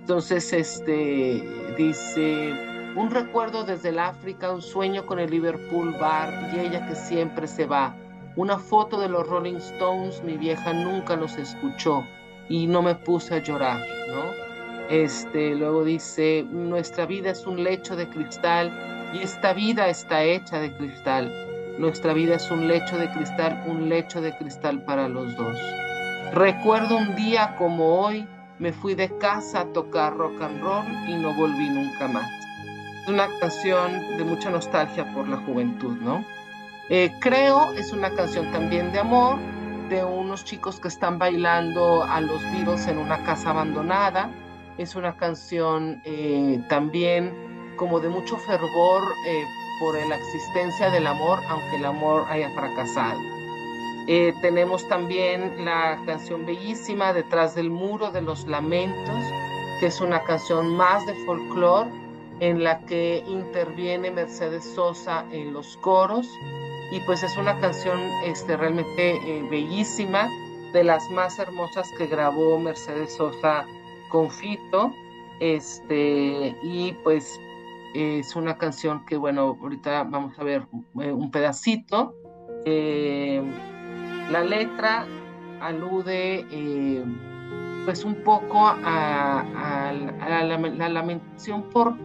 Entonces, 0.00 0.52
este, 0.52 1.48
dice, 1.78 2.92
un 2.96 3.08
recuerdo 3.08 3.62
desde 3.62 3.90
el 3.90 4.00
África, 4.00 4.50
un 4.50 4.62
sueño 4.62 5.06
con 5.06 5.20
el 5.20 5.30
Liverpool 5.30 5.94
Bar 6.00 6.50
y 6.52 6.58
ella 6.58 6.88
que 6.88 6.96
siempre 6.96 7.46
se 7.46 7.66
va. 7.66 7.94
Una 8.34 8.58
foto 8.58 9.00
de 9.00 9.08
los 9.08 9.24
Rolling 9.28 9.58
Stones, 9.58 10.24
mi 10.24 10.36
vieja 10.36 10.72
nunca 10.72 11.14
los 11.14 11.38
escuchó 11.38 12.04
y 12.48 12.66
no 12.66 12.82
me 12.82 12.96
puse 12.96 13.36
a 13.36 13.38
llorar, 13.38 13.78
¿no? 14.08 14.24
Este, 14.88 15.54
luego 15.54 15.84
dice, 15.84 16.44
nuestra 16.50 17.06
vida 17.06 17.30
es 17.30 17.46
un 17.46 17.62
lecho 17.62 17.94
de 17.94 18.08
cristal 18.08 18.72
y 19.14 19.18
esta 19.18 19.52
vida 19.52 19.88
está 19.88 20.24
hecha 20.24 20.58
de 20.58 20.72
cristal. 20.72 21.49
Nuestra 21.80 22.12
vida 22.12 22.34
es 22.34 22.50
un 22.50 22.68
lecho 22.68 22.98
de 22.98 23.10
cristal, 23.10 23.64
un 23.66 23.88
lecho 23.88 24.20
de 24.20 24.36
cristal 24.36 24.82
para 24.82 25.08
los 25.08 25.34
dos. 25.34 25.56
Recuerdo 26.34 26.98
un 26.98 27.16
día 27.16 27.56
como 27.56 28.02
hoy, 28.02 28.28
me 28.58 28.74
fui 28.74 28.94
de 28.94 29.16
casa 29.16 29.60
a 29.60 29.64
tocar 29.72 30.14
rock 30.14 30.42
and 30.42 30.60
roll 30.60 30.84
y 31.08 31.14
no 31.14 31.32
volví 31.32 31.70
nunca 31.70 32.06
más. 32.06 32.30
Es 33.00 33.08
una 33.08 33.28
canción 33.40 34.18
de 34.18 34.24
mucha 34.24 34.50
nostalgia 34.50 35.10
por 35.14 35.26
la 35.26 35.38
juventud, 35.38 35.96
¿no? 36.02 36.22
Eh, 36.90 37.10
creo 37.18 37.72
es 37.72 37.94
una 37.94 38.10
canción 38.10 38.52
también 38.52 38.92
de 38.92 38.98
amor, 38.98 39.38
de 39.88 40.04
unos 40.04 40.44
chicos 40.44 40.80
que 40.80 40.88
están 40.88 41.18
bailando 41.18 42.04
a 42.04 42.20
los 42.20 42.42
Beatles 42.52 42.88
en 42.88 42.98
una 42.98 43.24
casa 43.24 43.52
abandonada. 43.52 44.28
Es 44.76 44.96
una 44.96 45.16
canción 45.16 46.02
eh, 46.04 46.62
también 46.68 47.74
como 47.78 48.00
de 48.00 48.10
mucho 48.10 48.36
fervor 48.36 49.02
eh, 49.26 49.44
por 49.80 49.94
la 50.06 50.16
existencia 50.16 50.90
del 50.90 51.06
amor, 51.06 51.40
aunque 51.48 51.76
el 51.76 51.84
amor 51.86 52.26
haya 52.28 52.50
fracasado. 52.50 53.20
Eh, 54.06 54.34
tenemos 54.40 54.86
también 54.88 55.64
la 55.64 55.98
canción 56.06 56.44
bellísima 56.46 57.12
Detrás 57.12 57.54
del 57.54 57.70
muro 57.70 58.10
de 58.10 58.22
los 58.22 58.46
lamentos, 58.46 59.24
que 59.80 59.86
es 59.86 60.00
una 60.00 60.22
canción 60.24 60.76
más 60.76 61.06
de 61.06 61.14
folclore 61.24 61.90
en 62.40 62.62
la 62.62 62.80
que 62.86 63.24
interviene 63.26 64.10
Mercedes 64.10 64.64
Sosa 64.64 65.24
en 65.32 65.52
los 65.52 65.76
coros 65.78 66.28
y 66.90 67.00
pues 67.00 67.22
es 67.22 67.36
una 67.36 67.58
canción 67.60 68.00
este, 68.24 68.56
realmente 68.56 69.12
eh, 69.12 69.46
bellísima, 69.48 70.28
de 70.72 70.84
las 70.84 71.10
más 71.10 71.38
hermosas 71.38 71.90
que 71.96 72.06
grabó 72.06 72.58
Mercedes 72.58 73.14
Sosa 73.16 73.66
con 74.08 74.30
Fito, 74.30 74.92
este, 75.40 76.54
y 76.62 76.92
pues 77.02 77.40
es 77.94 78.36
una 78.36 78.56
canción 78.58 79.04
que, 79.06 79.16
bueno, 79.16 79.58
ahorita 79.60 80.04
vamos 80.04 80.38
a 80.38 80.44
ver 80.44 80.66
eh, 81.00 81.12
un 81.12 81.30
pedacito. 81.30 82.14
Eh, 82.64 83.42
la 84.30 84.44
letra 84.44 85.06
alude 85.60 86.46
pues 87.84 88.04
un 88.04 88.16
poco 88.22 88.66
a, 88.66 89.92
la, 89.92 90.42
la, 90.42 90.88
lamentación 90.88 91.62
por, 91.70 91.96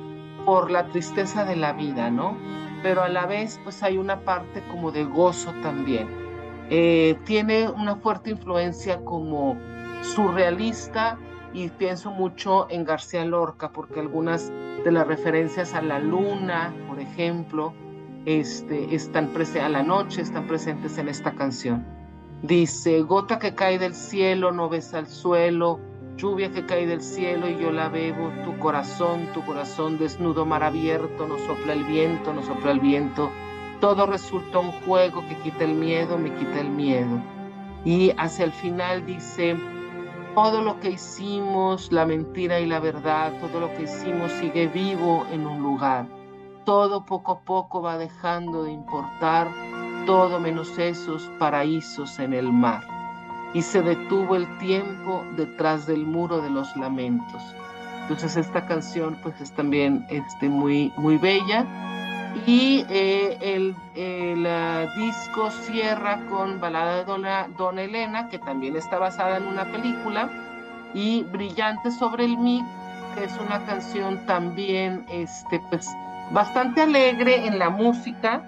por 0.46 0.72
la 0.72 0.88
tristeza 0.88 1.46
de 1.46 1.56
la 1.56 1.74
vida, 1.74 2.10
¿no? 2.10 2.36
pero 2.86 3.02
a 3.02 3.10
la 3.10 3.26
vez 3.26 3.60
pues 3.64 3.82
hay 3.82 3.98
una 3.98 4.20
parte 4.20 4.62
como 4.70 4.92
de 4.92 5.06
gozo 5.06 5.52
también. 5.64 6.08
Eh, 6.70 7.18
tiene 7.26 7.68
una 7.68 7.96
fuerte 7.96 8.30
influencia 8.30 9.04
como 9.04 9.58
surrealista 10.04 11.18
y 11.56 11.70
pienso 11.70 12.12
mucho 12.12 12.68
en 12.70 12.84
García 12.84 13.24
Lorca 13.24 13.70
porque 13.72 14.02
algunas 14.02 14.52
de 14.84 14.92
las 14.92 15.08
referencias 15.08 15.74
a 15.74 15.82
la 15.82 16.00
luna, 16.00 16.74
por 16.90 17.00
ejemplo, 17.00 17.74
este, 18.26 18.94
están 18.94 19.32
a 19.62 19.70
la 19.70 19.82
noche 19.82 20.22
están 20.22 20.48
presentes 20.48 20.98
en 20.98 21.08
esta 21.08 21.34
canción. 21.34 21.86
Dice, 22.42 23.02
gota 23.04 23.40
que 23.40 23.56
cae 23.56 23.80
del 23.80 23.96
cielo, 23.96 24.52
no 24.52 24.68
ves 24.68 24.94
al 24.94 25.08
suelo, 25.08 25.80
lluvia 26.18 26.52
que 26.52 26.66
cae 26.66 26.86
del 26.88 27.02
cielo 27.02 27.48
y 27.48 27.58
yo 27.58 27.72
la 27.72 27.88
bebo, 27.88 28.32
tu 28.44 28.58
corazón, 28.60 29.28
tu 29.34 29.44
corazón 29.46 29.98
desnudo, 29.98 30.46
mar 30.46 30.62
abierto, 30.62 31.26
nos 31.26 31.40
sopla 31.42 31.72
el 31.72 31.86
viento, 31.86 32.34
nos 32.34 32.46
sopla 32.48 32.72
el 32.72 32.82
viento, 32.82 33.32
todo 33.80 34.06
resulta 34.06 34.60
un 34.60 34.74
juego 34.82 35.26
que 35.30 35.38
quita 35.38 35.64
el 35.64 35.76
miedo, 35.76 36.18
me 36.18 36.34
quita 36.34 36.60
el 36.60 36.70
miedo. 36.70 37.22
Y 37.86 38.12
hacia 38.18 38.44
el 38.44 38.52
final 38.52 39.06
dice, 39.06 39.56
todo 40.36 40.62
lo 40.62 40.80
que 40.80 40.92
hicimos, 40.92 41.92
la 41.92 42.06
mentira 42.06 42.60
y 42.60 42.68
la 42.68 42.80
verdad, 42.80 43.34
todo 43.40 43.60
lo 43.60 43.74
que 43.74 43.84
hicimos 43.84 44.32
sigue 44.34 44.68
vivo 44.68 45.26
en 45.32 45.48
un 45.48 45.64
lugar. 45.64 46.08
Todo 46.66 47.06
poco 47.06 47.32
a 47.32 47.40
poco 47.40 47.82
va 47.82 47.98
dejando 47.98 48.64
de 48.64 48.72
importar, 48.72 49.48
todo 50.06 50.40
menos 50.40 50.78
esos 50.78 51.24
paraísos 51.40 52.20
en 52.20 52.34
el 52.34 52.52
mar 52.52 52.84
y 53.56 53.62
se 53.62 53.82
detuvo 53.82 54.36
el 54.36 54.46
tiempo 54.58 55.24
detrás 55.38 55.88
del 55.88 56.06
muro 56.06 56.42
de 56.42 56.50
los 56.50 56.76
lamentos. 56.76 57.42
Entonces 58.02 58.36
esta 58.36 58.66
canción 58.66 59.18
pues 59.24 59.40
es 59.40 59.54
también 59.54 60.06
este, 60.10 60.50
muy, 60.50 60.92
muy 60.98 61.18
bella 61.18 61.66
y 62.46 62.86
eh, 62.90 63.38
el, 63.42 63.76
el 63.96 64.90
disco 64.98 65.50
cierra 65.52 66.20
con 66.30 66.60
Balada 66.60 66.98
de 66.98 67.06
Dona, 67.06 67.48
Dona, 67.58 67.84
Elena, 67.84 68.30
que 68.30 68.40
también 68.40 68.76
está 68.76 69.00
basada 69.00 69.38
en 69.38 69.48
una 69.48 69.66
película, 69.66 70.30
y 70.94 71.24
Brillante 71.24 71.92
sobre 71.92 72.26
el 72.26 72.38
mí, 72.38 72.64
que 73.16 73.26
es 73.26 73.38
una 73.40 73.66
canción 73.66 74.26
también 74.26 75.06
este, 75.10 75.62
pues, 75.70 75.90
bastante 76.32 76.82
alegre 76.82 77.46
en 77.48 77.60
la 77.60 77.70
música, 77.70 78.44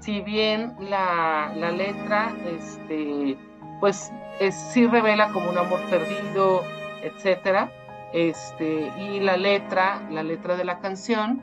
si 0.00 0.20
bien 0.20 0.74
la, 0.80 1.52
la 1.54 1.70
letra 1.70 2.32
este, 2.46 3.36
pues 3.80 4.10
es, 4.40 4.54
sí 4.54 4.86
revela 4.86 5.28
como 5.28 5.50
un 5.50 5.58
amor 5.58 5.80
perdido, 5.90 6.62
etcétera. 7.02 7.70
Este, 8.12 8.90
y 8.98 9.20
la 9.20 9.36
letra, 9.36 10.02
la 10.10 10.22
letra 10.22 10.56
de 10.56 10.64
la 10.64 10.80
canción, 10.80 11.42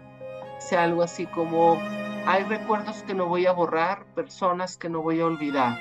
dice 0.57 0.77
algo 0.77 1.03
así 1.03 1.25
como, 1.27 1.79
hay 2.25 2.43
recuerdos 2.43 3.03
que 3.03 3.13
no 3.13 3.27
voy 3.27 3.45
a 3.45 3.51
borrar, 3.51 4.03
personas 4.15 4.77
que 4.77 4.89
no 4.89 5.01
voy 5.01 5.21
a 5.21 5.25
olvidar. 5.25 5.77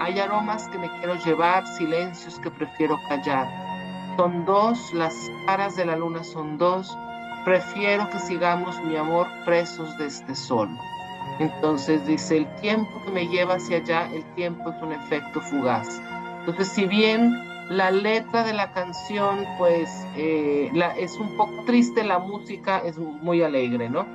Hay 0.00 0.18
aromas 0.20 0.68
que 0.68 0.78
me 0.78 0.90
quiero 0.98 1.14
llevar, 1.24 1.66
silencios 1.66 2.38
que 2.38 2.50
prefiero 2.50 3.00
callar. 3.08 3.48
Son 4.16 4.44
dos, 4.44 4.92
las 4.92 5.14
caras 5.46 5.76
de 5.76 5.86
la 5.86 5.96
luna 5.96 6.22
son 6.24 6.58
dos. 6.58 6.96
Prefiero 7.44 8.08
que 8.10 8.18
sigamos 8.18 8.80
mi 8.84 8.96
amor 8.96 9.26
presos 9.44 9.96
de 9.98 10.06
este 10.06 10.34
sol. 10.34 10.68
Entonces 11.38 12.04
dice, 12.06 12.38
el 12.38 12.54
tiempo 12.56 12.90
que 13.04 13.12
me 13.12 13.28
lleva 13.28 13.54
hacia 13.54 13.78
allá, 13.78 14.08
el 14.12 14.24
tiempo 14.34 14.70
es 14.70 14.82
un 14.82 14.92
efecto 14.92 15.40
fugaz. 15.40 16.00
Entonces, 16.40 16.68
si 16.68 16.86
bien 16.86 17.47
la 17.68 17.90
letra 17.90 18.44
de 18.44 18.54
la 18.54 18.72
canción, 18.72 19.44
pues, 19.58 19.90
eh, 20.16 20.70
es 20.98 21.16
un 21.18 21.36
poco 21.36 21.64
triste, 21.66 22.02
la 22.02 22.18
música 22.18 22.78
es 22.78 22.98
muy 22.98 23.42
alegre, 23.42 23.90
¿no? 23.90 24.06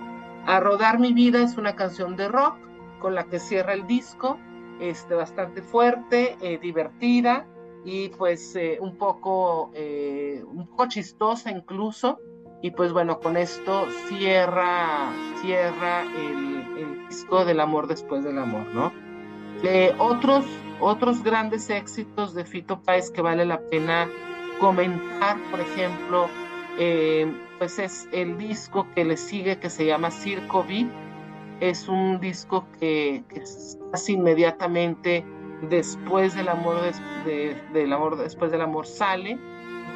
A 0.45 0.59
Rodar 0.59 0.99
mi 0.99 1.13
vida 1.13 1.41
es 1.41 1.57
una 1.57 1.75
canción 1.75 2.15
de 2.15 2.27
rock 2.27 2.57
con 2.99 3.15
la 3.15 3.25
que 3.25 3.39
cierra 3.39 3.73
el 3.73 3.85
disco, 3.85 4.37
este, 4.79 5.13
bastante 5.13 5.61
fuerte, 5.61 6.35
eh, 6.41 6.57
divertida 6.57 7.45
y 7.85 8.09
pues 8.09 8.55
eh, 8.55 8.77
un, 8.81 8.97
poco, 8.97 9.71
un 9.71 10.67
poco 10.69 10.87
chistosa 10.87 11.51
incluso. 11.51 12.19
Y 12.61 12.71
pues 12.71 12.93
bueno, 12.93 13.19
con 13.19 13.35
esto 13.35 13.85
cierra, 14.07 15.11
cierra 15.41 16.03
el, 16.03 17.07
disco 17.09 17.45
del 17.45 17.59
amor 17.59 17.87
después 17.87 18.23
del 18.23 18.39
amor, 18.39 18.65
¿no? 18.73 18.91
Otros, 19.97 20.45
otros 20.81 21.23
grandes 21.23 21.69
éxitos 21.69 22.33
de 22.33 22.43
Fito 22.43 22.81
Páez 22.81 23.09
que 23.09 23.21
vale 23.21 23.45
la 23.45 23.61
pena 23.61 24.09
comentar, 24.59 25.37
por 25.49 25.61
ejemplo, 25.61 26.27
eh, 26.77 27.31
pues 27.59 27.79
es 27.79 28.09
el 28.11 28.37
disco 28.37 28.85
que 28.93 29.05
le 29.05 29.15
sigue 29.15 29.59
que 29.59 29.69
se 29.69 29.85
llama 29.85 30.11
Circo 30.11 30.65
Beat. 30.65 30.87
Es 31.61 31.87
un 31.87 32.19
disco 32.19 32.67
que, 32.77 33.23
que 33.29 33.41
casi 33.91 34.13
inmediatamente 34.13 35.25
después 35.69 36.35
del 36.35 36.49
amor, 36.49 36.75
del 37.25 37.93
amor, 37.93 38.17
después 38.17 38.51
del 38.51 38.61
amor 38.61 38.85
sale. 38.85 39.39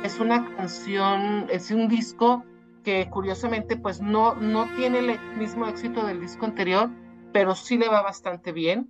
Es 0.03 0.19
una 0.19 0.45
canción, 0.55 1.47
es 1.49 1.71
un 1.71 1.89
disco 1.89 2.45
que 2.83 3.09
curiosamente 3.09 3.75
pues 3.75 3.99
no, 3.99 4.35
no 4.35 4.65
tiene 4.77 4.99
el 4.99 5.19
mismo 5.37 5.67
éxito 5.67 6.05
del 6.05 6.21
disco 6.21 6.45
anterior, 6.45 6.89
pero 7.33 7.53
sí 7.53 7.77
le 7.77 7.89
va 7.89 8.01
bastante 8.01 8.53
bien. 8.53 8.89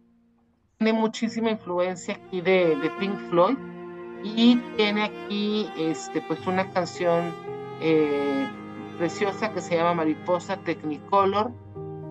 Tiene 0.77 0.93
muchísima 0.93 1.49
influencia 1.49 2.13
aquí 2.13 2.39
de, 2.39 2.75
de 2.75 2.91
Pink 2.99 3.17
Floyd 3.31 3.57
y 4.23 4.57
tiene 4.75 5.05
aquí 5.05 5.67
este, 5.75 6.21
pues 6.21 6.45
una 6.45 6.71
canción 6.71 7.33
eh, 7.81 8.47
preciosa 8.99 9.51
que 9.53 9.61
se 9.61 9.75
llama 9.75 9.95
Mariposa 9.95 10.57
Technicolor. 10.57 11.51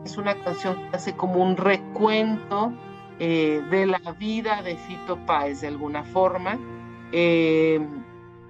Es 0.04 0.18
una 0.18 0.34
canción 0.42 0.74
que 0.90 0.96
hace 0.96 1.14
como 1.14 1.44
un 1.44 1.56
recuento 1.56 2.72
eh, 3.20 3.62
de 3.70 3.86
la 3.86 4.00
vida 4.18 4.62
de 4.62 4.74
Fito 4.74 5.16
Páez 5.26 5.60
de 5.60 5.68
alguna 5.68 6.02
forma. 6.02 6.58
Eh, 7.12 7.80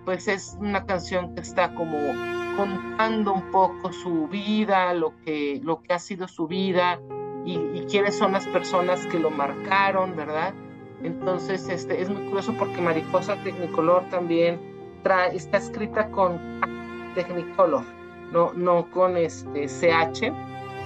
pues 0.07 0.29
es 0.29 0.57
una 0.59 0.87
canción 0.87 1.35
que 1.35 1.43
está 1.43 1.75
como 1.75 1.99
contando 2.57 3.35
un 3.35 3.51
poco 3.51 3.93
su 3.93 4.29
vida, 4.29 4.95
lo 4.95 5.13
que, 5.27 5.61
lo 5.63 5.83
que 5.83 5.93
ha 5.93 5.99
sido 5.99 6.27
su 6.27 6.47
vida 6.47 6.99
y, 7.47 7.87
quiénes 7.89 8.19
son 8.19 8.33
las 8.33 8.47
personas 8.49 9.07
que 9.07 9.19
lo 9.19 9.31
marcaron, 9.31 10.17
¿verdad? 10.17 10.53
Entonces, 11.03 11.69
este, 11.69 12.03
es 12.03 12.11
muy 12.11 12.25
curioso 12.25 12.53
porque 12.59 12.81
Mariposa 12.81 13.37
Technicolor 13.45 14.05
también 14.11 14.59
trae, 15.03 15.37
está 15.37 15.59
escrita 15.59 16.11
con 16.11 16.41
Technicolor, 17.15 17.85
no, 18.33 18.53
no 18.55 18.91
con 18.91 19.17
este 19.17 19.69
CH, 19.69 20.33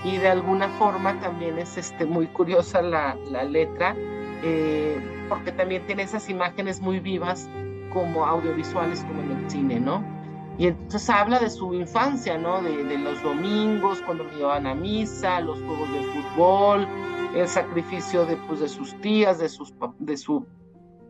y 0.05 0.19
de 0.19 0.29
alguna 0.29 0.69
forma 0.69 1.19
también 1.21 1.59
es 1.59 1.79
este, 1.79 2.05
muy 2.05 2.27
curiosa 2.27 2.83
la, 2.83 3.17
la 3.31 3.45
letra, 3.45 3.97
eh, 4.43 5.01
porque 5.29 5.53
también 5.53 5.87
tiene 5.87 6.03
esas 6.03 6.29
imágenes 6.29 6.81
muy 6.81 7.01
vivas 7.01 7.49
como 7.93 8.27
audiovisuales 8.27 9.05
como 9.05 9.23
en 9.23 9.33
el 9.33 9.51
cine, 9.51 9.81
¿no? 9.81 10.20
Y 10.59 10.67
entonces 10.67 11.09
habla 11.09 11.39
de 11.39 11.49
su 11.49 11.73
infancia, 11.75 12.37
¿no? 12.37 12.61
De, 12.63 12.99
los 12.99 13.23
domingos, 13.23 14.03
cuando 14.05 14.25
me 14.25 14.33
llevaban 14.33 14.67
a 14.67 14.75
misa, 14.75 15.41
los 15.41 15.59
juegos 15.61 15.91
de 15.93 16.03
fútbol, 16.03 16.87
el 17.35 17.49
sacrificio 17.49 18.27
de, 18.27 18.37
pues, 18.37 18.61
de 18.61 18.69
sus 18.69 18.95
tías, 19.01 19.39
de, 19.39 19.49
sus, 19.49 19.73
de 19.99 20.17
su 20.17 20.47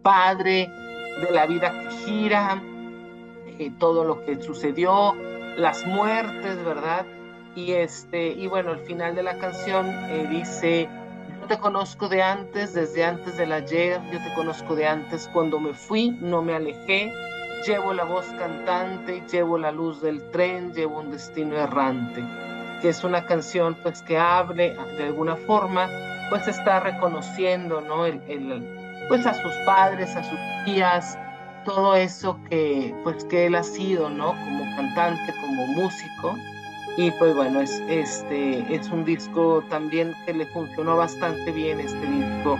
padre, 0.02 0.68
de 1.20 1.30
la 1.32 1.46
vida 1.46 1.72
que 1.72 1.90
gira, 2.04 2.62
eh, 3.58 3.72
todo 3.78 4.04
lo 4.04 4.24
que 4.24 4.40
sucedió, 4.40 5.14
las 5.56 5.86
muertes, 5.86 6.64
¿verdad? 6.64 7.04
Y, 7.56 7.72
este, 7.72 8.28
y 8.28 8.46
bueno, 8.46 8.72
el 8.72 8.80
final 8.80 9.14
de 9.14 9.22
la 9.22 9.36
canción 9.38 9.86
eh, 10.08 10.26
dice, 10.30 10.88
yo 11.40 11.46
te 11.46 11.58
conozco 11.58 12.08
de 12.08 12.22
antes, 12.22 12.74
desde 12.74 13.04
antes 13.04 13.36
del 13.36 13.52
ayer, 13.52 14.00
yo 14.12 14.18
te 14.18 14.34
conozco 14.34 14.76
de 14.76 14.86
antes, 14.86 15.28
cuando 15.32 15.58
me 15.58 15.74
fui, 15.74 16.10
no 16.20 16.42
me 16.42 16.54
alejé, 16.54 17.12
llevo 17.66 17.92
la 17.92 18.04
voz 18.04 18.26
cantante, 18.38 19.22
llevo 19.30 19.58
la 19.58 19.72
luz 19.72 20.00
del 20.00 20.22
tren, 20.30 20.72
llevo 20.72 21.00
un 21.00 21.10
destino 21.10 21.56
errante, 21.56 22.24
que 22.80 22.88
es 22.88 23.04
una 23.04 23.26
canción 23.26 23.76
pues 23.82 24.02
que 24.02 24.18
abre 24.18 24.76
de 24.96 25.04
alguna 25.04 25.36
forma, 25.36 25.88
pues 26.30 26.48
está 26.48 26.80
reconociendo, 26.80 27.80
¿no? 27.80 28.06
El, 28.06 29.04
pues 29.08 29.26
a 29.26 29.34
sus 29.34 29.52
padres, 29.66 30.14
a 30.16 30.22
sus 30.22 30.38
tías, 30.64 31.18
todo 31.64 31.94
eso 31.94 32.38
que 32.48 32.94
pues 33.02 33.24
que 33.24 33.46
él 33.46 33.54
ha 33.54 33.62
sido, 33.62 34.08
¿no? 34.08 34.28
Como 34.28 34.64
cantante, 34.76 35.34
como 35.40 35.66
músico, 35.68 36.36
Y 36.96 37.10
pues 37.12 37.34
bueno, 37.34 37.60
es, 37.60 37.82
este, 37.88 38.74
es 38.74 38.88
un 38.90 39.04
disco 39.04 39.62
también 39.68 40.12
que 40.26 40.34
le 40.34 40.46
funcionó 40.46 40.96
bastante 40.96 41.52
bien 41.52 41.80
este 41.80 42.04
disco 42.06 42.58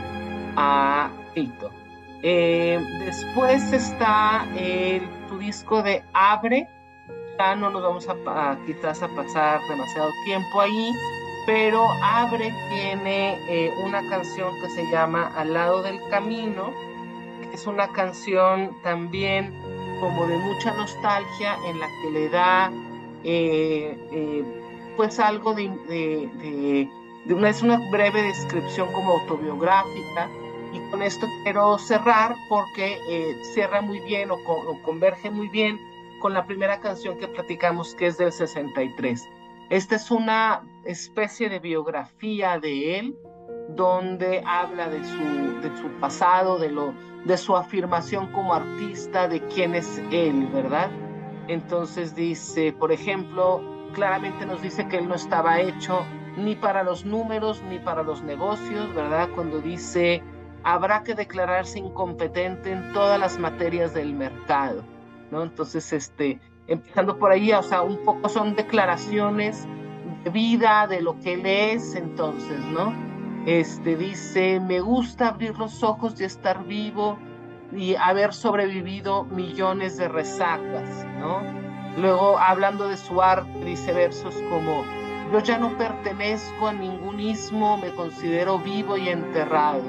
a 0.56 1.10
Fito. 1.34 1.79
Eh, 2.22 2.78
después 3.04 3.72
está 3.72 4.46
el, 4.56 5.09
tu 5.28 5.38
disco 5.38 5.83
de 5.83 6.02
Abre, 6.12 6.68
ya 7.38 7.54
no 7.56 7.70
nos 7.70 7.83
vamos 7.83 8.06
a, 8.09 8.59
quizás 8.66 9.02
a 9.02 9.09
pasar 9.09 9.61
demasiado 9.68 10.11
tiempo 10.24 10.61
ahí, 10.61 10.92
pero 11.46 11.87
Abre 12.02 12.52
tiene 12.68 13.38
eh, 13.48 13.72
una 13.85 14.06
canción 14.09 14.52
que 14.61 14.68
se 14.70 14.90
llama 14.90 15.33
Al 15.37 15.54
lado 15.54 15.83
del 15.83 15.98
camino, 16.11 16.72
que 17.40 17.54
es 17.54 17.66
una 17.66 17.88
canción 17.92 18.76
también 18.83 19.54
como 20.00 20.26
de 20.26 20.37
mucha 20.37 20.72
nostalgia 20.74 21.56
en 21.66 21.80
la 21.80 21.87
que 22.02 22.11
le 22.11 22.28
da 22.28 22.70
eh, 23.24 23.98
eh, 24.12 24.44
pues 24.96 25.18
algo 25.18 25.54
de, 25.54 26.88
es 27.26 27.62
una 27.62 27.78
breve 27.90 28.22
descripción 28.22 28.92
como 28.92 29.12
autobiográfica 29.12 30.28
y 30.72 30.90
con 30.90 31.02
esto 31.02 31.26
quiero 31.42 31.78
cerrar 31.78 32.35
porque 32.48 32.98
eh, 33.09 33.37
cierra 33.54 33.80
muy 33.80 34.00
bien 34.00 34.30
o, 34.30 34.35
o, 34.35 34.83
converge 34.83 35.30
muy 35.30 35.48
bien 35.48 35.78
con 36.20 36.35
la 36.35 36.46
primera 36.46 36.80
canción 36.80 37.18
que 37.18 37.28
platicamos 37.28 37.94
que 37.94 38.06
es 38.06 38.18
del 38.18 38.33
63. 38.33 39.28
Esta 39.70 39.96
es 39.96 40.11
una 40.11 40.62
especie 40.85 41.48
de 41.48 41.59
biografía 41.59 42.59
de 42.59 42.98
él 42.98 43.16
donde 43.76 44.42
habla 44.44 44.88
de 44.88 45.02
su, 45.04 45.61
de 45.61 45.76
su 45.76 45.88
pasado, 46.00 46.59
de, 46.59 46.70
lo, 46.70 46.92
de 47.24 47.37
su 47.37 47.56
afirmación 47.56 48.33
como 48.33 48.54
artista, 48.54 49.28
de 49.28 49.40
quién 49.46 49.74
es 49.74 50.02
él, 50.11 50.48
¿verdad? 50.52 50.90
Entonces 51.48 52.14
dice, 52.14 52.72
por 52.72 52.92
ejemplo, 52.92 53.62
claramente 53.92 54.46
nos 54.46 54.62
dice 54.62 54.87
que 54.88 54.98
él 54.98 55.09
no 55.09 55.14
estaba 55.14 55.61
hecho 55.61 56.04
ni 56.37 56.54
para 56.54 56.83
los 56.83 57.04
números 57.04 57.62
ni 57.68 57.78
para 57.78 58.02
los 58.02 58.22
negocios, 58.22 58.92
¿verdad? 58.94 59.28
Cuando 59.35 59.61
dice, 59.61 60.22
habrá 60.64 61.02
que 61.02 61.14
declararse 61.14 61.78
incompetente 61.78 62.72
en 62.72 62.92
todas 62.92 63.18
las 63.18 63.38
materias 63.38 63.94
del 63.94 64.14
mercado, 64.14 64.82
¿no? 65.30 65.42
Entonces, 65.42 65.92
este, 65.92 66.40
empezando 66.66 67.18
por 67.18 67.32
ahí, 67.32 67.52
o 67.52 67.62
sea, 67.62 67.82
un 67.82 68.04
poco 68.04 68.28
son 68.28 68.54
declaraciones 68.54 69.66
de 70.24 70.30
vida, 70.30 70.86
de 70.86 71.00
lo 71.00 71.18
que 71.20 71.34
él 71.34 71.46
es, 71.46 71.94
entonces, 71.94 72.60
¿no? 72.60 72.92
Este 73.46 73.96
dice, 73.96 74.60
me 74.60 74.80
gusta 74.80 75.28
abrir 75.28 75.56
los 75.58 75.82
ojos 75.82 76.20
y 76.20 76.24
estar 76.24 76.64
vivo 76.64 77.18
y 77.72 77.94
haber 77.94 78.34
sobrevivido 78.34 79.24
millones 79.24 79.96
de 79.96 80.08
resacas, 80.08 81.06
¿no? 81.18 81.40
Luego, 81.96 82.38
hablando 82.38 82.88
de 82.88 82.96
su 82.96 83.20
arte, 83.22 83.64
dice 83.64 83.92
versos 83.92 84.34
como, 84.48 84.84
yo 85.32 85.40
ya 85.40 85.58
no 85.58 85.76
pertenezco 85.76 86.68
a 86.68 86.72
ningún 86.72 87.20
ismo, 87.20 87.76
me 87.78 87.90
considero 87.94 88.58
vivo 88.58 88.96
y 88.96 89.08
enterrado. 89.08 89.82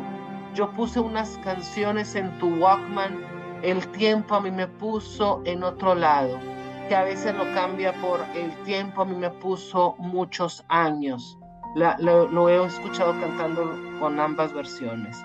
Yo 0.54 0.70
puse 0.72 1.00
unas 1.00 1.38
canciones 1.44 2.16
en 2.16 2.38
tu 2.40 2.56
Walkman, 2.56 3.18
el 3.62 3.88
tiempo 3.90 4.36
a 4.36 4.42
mí 4.42 4.52
me 4.52 4.68
puso 4.68 5.42
en 5.46 5.64
otro 5.64 5.96
lado, 5.96 6.40
que 6.88 6.96
a 6.96 7.04
veces 7.04 7.36
lo 7.36 7.44
cambia 7.54 7.94
por 8.02 8.20
el 8.36 8.52
tiempo 8.64 9.04
a 9.04 9.06
mí 9.06 9.16
me 9.16 9.30
puso 9.30 9.96
muchos 10.00 10.64
años 10.68 11.38
lo, 11.76 12.50
he 12.50 12.66
escuchado 12.66 13.14
cantando 13.20 13.76
con 14.00 14.20
ambas 14.20 14.54
versiones. 14.54 15.24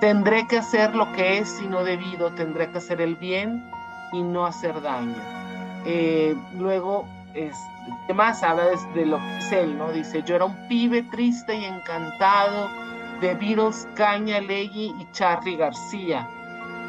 Tendré 0.00 0.46
que 0.46 0.58
hacer 0.58 0.94
lo 0.94 1.10
que 1.12 1.38
es 1.38 1.60
y 1.62 1.66
no 1.66 1.82
debido, 1.82 2.30
tendré 2.32 2.70
que 2.70 2.78
hacer 2.78 3.00
el 3.00 3.16
bien 3.16 3.68
y 4.12 4.22
no 4.22 4.46
hacer 4.46 4.80
daño. 4.80 5.16
Eh, 5.84 6.36
luego, 6.56 7.06
es, 7.34 7.56
¿qué 8.06 8.14
más 8.14 8.42
habla 8.42 8.66
de, 8.94 9.06
lo 9.06 9.18
que 9.18 9.38
es 9.38 9.52
él? 9.52 9.76
¿no? 9.78 9.90
Dice, 9.90 10.22
yo 10.22 10.36
era 10.36 10.44
un 10.44 10.68
pibe 10.68 11.02
triste 11.02 11.54
y 11.54 11.64
encantado 11.64 12.68
de 13.20 13.34
Beatles, 13.34 13.88
Caña 13.94 14.40
Legui 14.40 14.94
y 14.98 15.08
Charlie 15.12 15.56
García. 15.56 16.28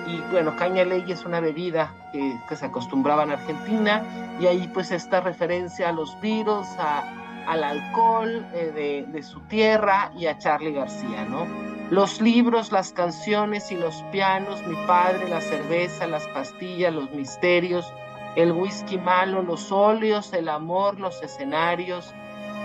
Y 0.08 0.20
bueno, 0.32 0.56
Caña 0.56 0.86
Legui 0.86 1.12
es 1.12 1.26
una 1.26 1.40
bebida 1.40 1.94
que, 2.12 2.38
que 2.48 2.56
se 2.56 2.66
acostumbraba 2.66 3.24
en 3.24 3.32
Argentina 3.32 4.04
y 4.40 4.48
ahí 4.48 4.70
pues 4.74 4.92
esta 4.92 5.22
referencia 5.22 5.90
a 5.90 5.92
los 5.92 6.20
Beatles, 6.22 6.68
a, 6.80 7.04
al 7.50 7.64
alcohol 7.64 8.46
eh, 8.54 9.06
de, 9.08 9.24
su 9.24 9.40
tierra 9.42 10.12
y 10.16 10.28
a 10.28 10.38
Charlie 10.38 10.74
García, 10.74 11.26
¿no? 11.28 11.48
Los 11.90 12.22
libros, 12.22 12.72
las 12.72 12.94
canciones 12.94 13.72
y 13.72 13.76
los 13.76 14.04
pianos, 14.12 14.62
mi 14.68 14.76
padre, 14.86 15.28
la 15.28 15.42
cerveza, 15.42 16.06
las 16.06 16.28
pastillas, 16.28 16.94
los 16.94 17.10
misterios, 17.12 17.92
el 18.36 18.52
whisky 18.52 19.00
malo, 19.00 19.42
los 19.42 19.72
óleos, 19.72 20.32
el 20.34 20.48
amor, 20.48 21.00
los 21.00 21.22
escenarios, 21.24 22.14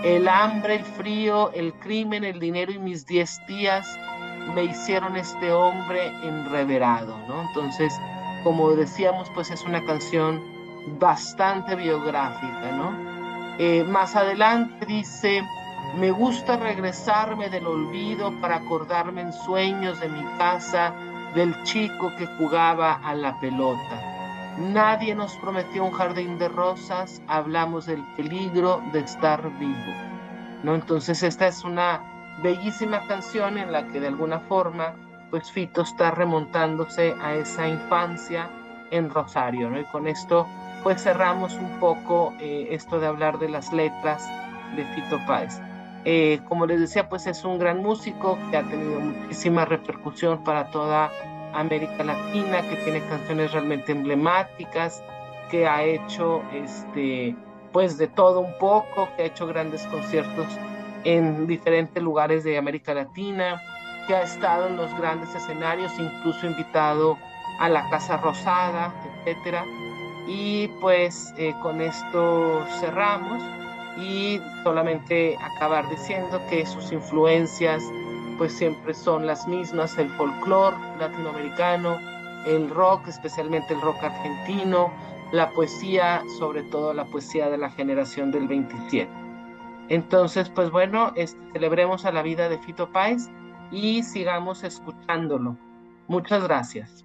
el 0.03 0.27
hambre, 0.27 0.75
el 0.75 0.83
frío, 0.83 1.51
el 1.53 1.73
crimen, 1.73 2.23
el 2.23 2.39
dinero 2.39 2.71
y 2.71 2.79
mis 2.79 3.05
diez 3.05 3.39
días 3.47 3.87
me 4.53 4.63
hicieron 4.65 5.15
este 5.15 5.51
hombre 5.51 6.07
enreverado, 6.23 7.17
¿no? 7.27 7.41
Entonces, 7.41 7.93
como 8.43 8.71
decíamos, 8.71 9.29
pues 9.33 9.49
es 9.49 9.63
una 9.63 9.83
canción 9.85 10.41
bastante 10.99 11.75
biográfica, 11.75 12.71
¿no? 12.73 12.93
Eh, 13.57 13.83
más 13.85 14.15
adelante 14.15 14.85
dice, 14.85 15.43
me 15.97 16.11
gusta 16.11 16.57
regresarme 16.57 17.49
del 17.49 17.65
olvido 17.65 18.31
para 18.41 18.57
acordarme 18.57 19.21
en 19.21 19.33
sueños 19.33 19.99
de 19.99 20.09
mi 20.09 20.23
casa 20.37 20.93
del 21.33 21.63
chico 21.63 22.11
que 22.17 22.27
jugaba 22.37 22.99
a 23.03 23.15
la 23.15 23.39
pelota. 23.39 24.14
Nadie 24.57 25.13
nos 25.15 25.35
prometió 25.37 25.83
un 25.83 25.91
jardín 25.91 26.37
de 26.37 26.47
rosas, 26.47 27.21
hablamos 27.27 27.85
del 27.87 28.01
peligro 28.15 28.81
de 28.93 29.01
estar 29.01 29.41
vivo. 29.59 29.93
¿no? 30.63 30.75
Entonces 30.75 31.23
esta 31.23 31.47
es 31.47 31.65
una 31.65 32.01
bellísima 32.41 33.05
canción 33.07 33.57
en 33.57 33.73
la 33.73 33.85
que 33.87 33.99
de 33.99 34.07
alguna 34.07 34.39
forma 34.39 34.93
pues 35.29 35.51
Fito 35.51 35.81
está 35.81 36.11
remontándose 36.11 37.15
a 37.21 37.35
esa 37.35 37.67
infancia 37.67 38.49
en 38.91 39.09
Rosario. 39.09 39.69
¿no? 39.69 39.79
Y 39.79 39.83
con 39.85 40.07
esto 40.07 40.47
pues 40.83 41.03
cerramos 41.03 41.55
un 41.55 41.79
poco 41.81 42.33
eh, 42.39 42.69
esto 42.71 42.99
de 42.99 43.07
hablar 43.07 43.39
de 43.39 43.49
las 43.49 43.73
letras 43.73 44.25
de 44.77 44.85
Fito 44.85 45.19
Páez. 45.27 45.59
Eh, 46.05 46.39
como 46.47 46.65
les 46.65 46.79
decía, 46.79 47.09
pues 47.09 47.27
es 47.27 47.43
un 47.43 47.57
gran 47.57 47.81
músico 47.81 48.37
que 48.51 48.57
ha 48.57 48.63
tenido 48.63 48.99
muchísima 48.99 49.65
repercusión 49.65 50.43
para 50.43 50.69
toda 50.69 51.11
América 51.55 52.03
Latina, 52.03 52.61
que 52.61 52.75
tiene 52.77 53.01
canciones 53.07 53.51
realmente 53.51 53.91
emblemáticas, 53.91 55.03
que 55.49 55.67
ha 55.67 55.83
hecho 55.83 56.41
este, 56.53 57.35
pues 57.71 57.97
de 57.97 58.07
todo 58.07 58.41
un 58.41 58.57
poco, 58.59 59.07
que 59.15 59.23
ha 59.23 59.25
hecho 59.25 59.47
grandes 59.47 59.83
conciertos 59.87 60.47
en 61.03 61.47
diferentes 61.47 62.01
lugares 62.01 62.43
de 62.43 62.57
América 62.57 62.93
Latina, 62.93 63.61
que 64.07 64.15
ha 64.15 64.23
estado 64.23 64.67
en 64.67 64.77
los 64.77 64.95
grandes 64.97 65.33
escenarios, 65.33 65.91
incluso 65.97 66.45
invitado 66.45 67.17
a 67.59 67.69
la 67.69 67.89
Casa 67.89 68.17
Rosada, 68.17 68.93
etcétera. 69.25 69.63
Y 70.27 70.67
pues 70.81 71.33
eh, 71.37 71.53
con 71.61 71.81
esto 71.81 72.65
cerramos 72.79 73.41
y 73.97 74.41
solamente 74.63 75.37
acabar 75.39 75.87
diciendo 75.89 76.41
que 76.49 76.65
sus 76.65 76.91
influencias 76.91 77.83
pues 78.37 78.53
siempre 78.53 78.93
son 78.93 79.25
las 79.25 79.47
mismas, 79.47 79.97
el 79.97 80.09
folclore 80.09 80.75
latinoamericano, 80.99 81.97
el 82.45 82.69
rock, 82.69 83.07
especialmente 83.07 83.73
el 83.73 83.81
rock 83.81 84.03
argentino, 84.03 84.91
la 85.31 85.49
poesía, 85.51 86.23
sobre 86.37 86.63
todo 86.63 86.93
la 86.93 87.05
poesía 87.05 87.49
de 87.49 87.57
la 87.57 87.69
generación 87.69 88.31
del 88.31 88.47
27. 88.47 89.09
Entonces, 89.89 90.49
pues 90.49 90.71
bueno, 90.71 91.11
este, 91.15 91.39
celebremos 91.53 92.05
a 92.05 92.11
la 92.11 92.23
vida 92.23 92.49
de 92.49 92.57
Fito 92.59 92.91
Páez 92.91 93.29
y 93.71 94.03
sigamos 94.03 94.63
escuchándolo. 94.63 95.57
Muchas 96.07 96.43
gracias. 96.43 97.04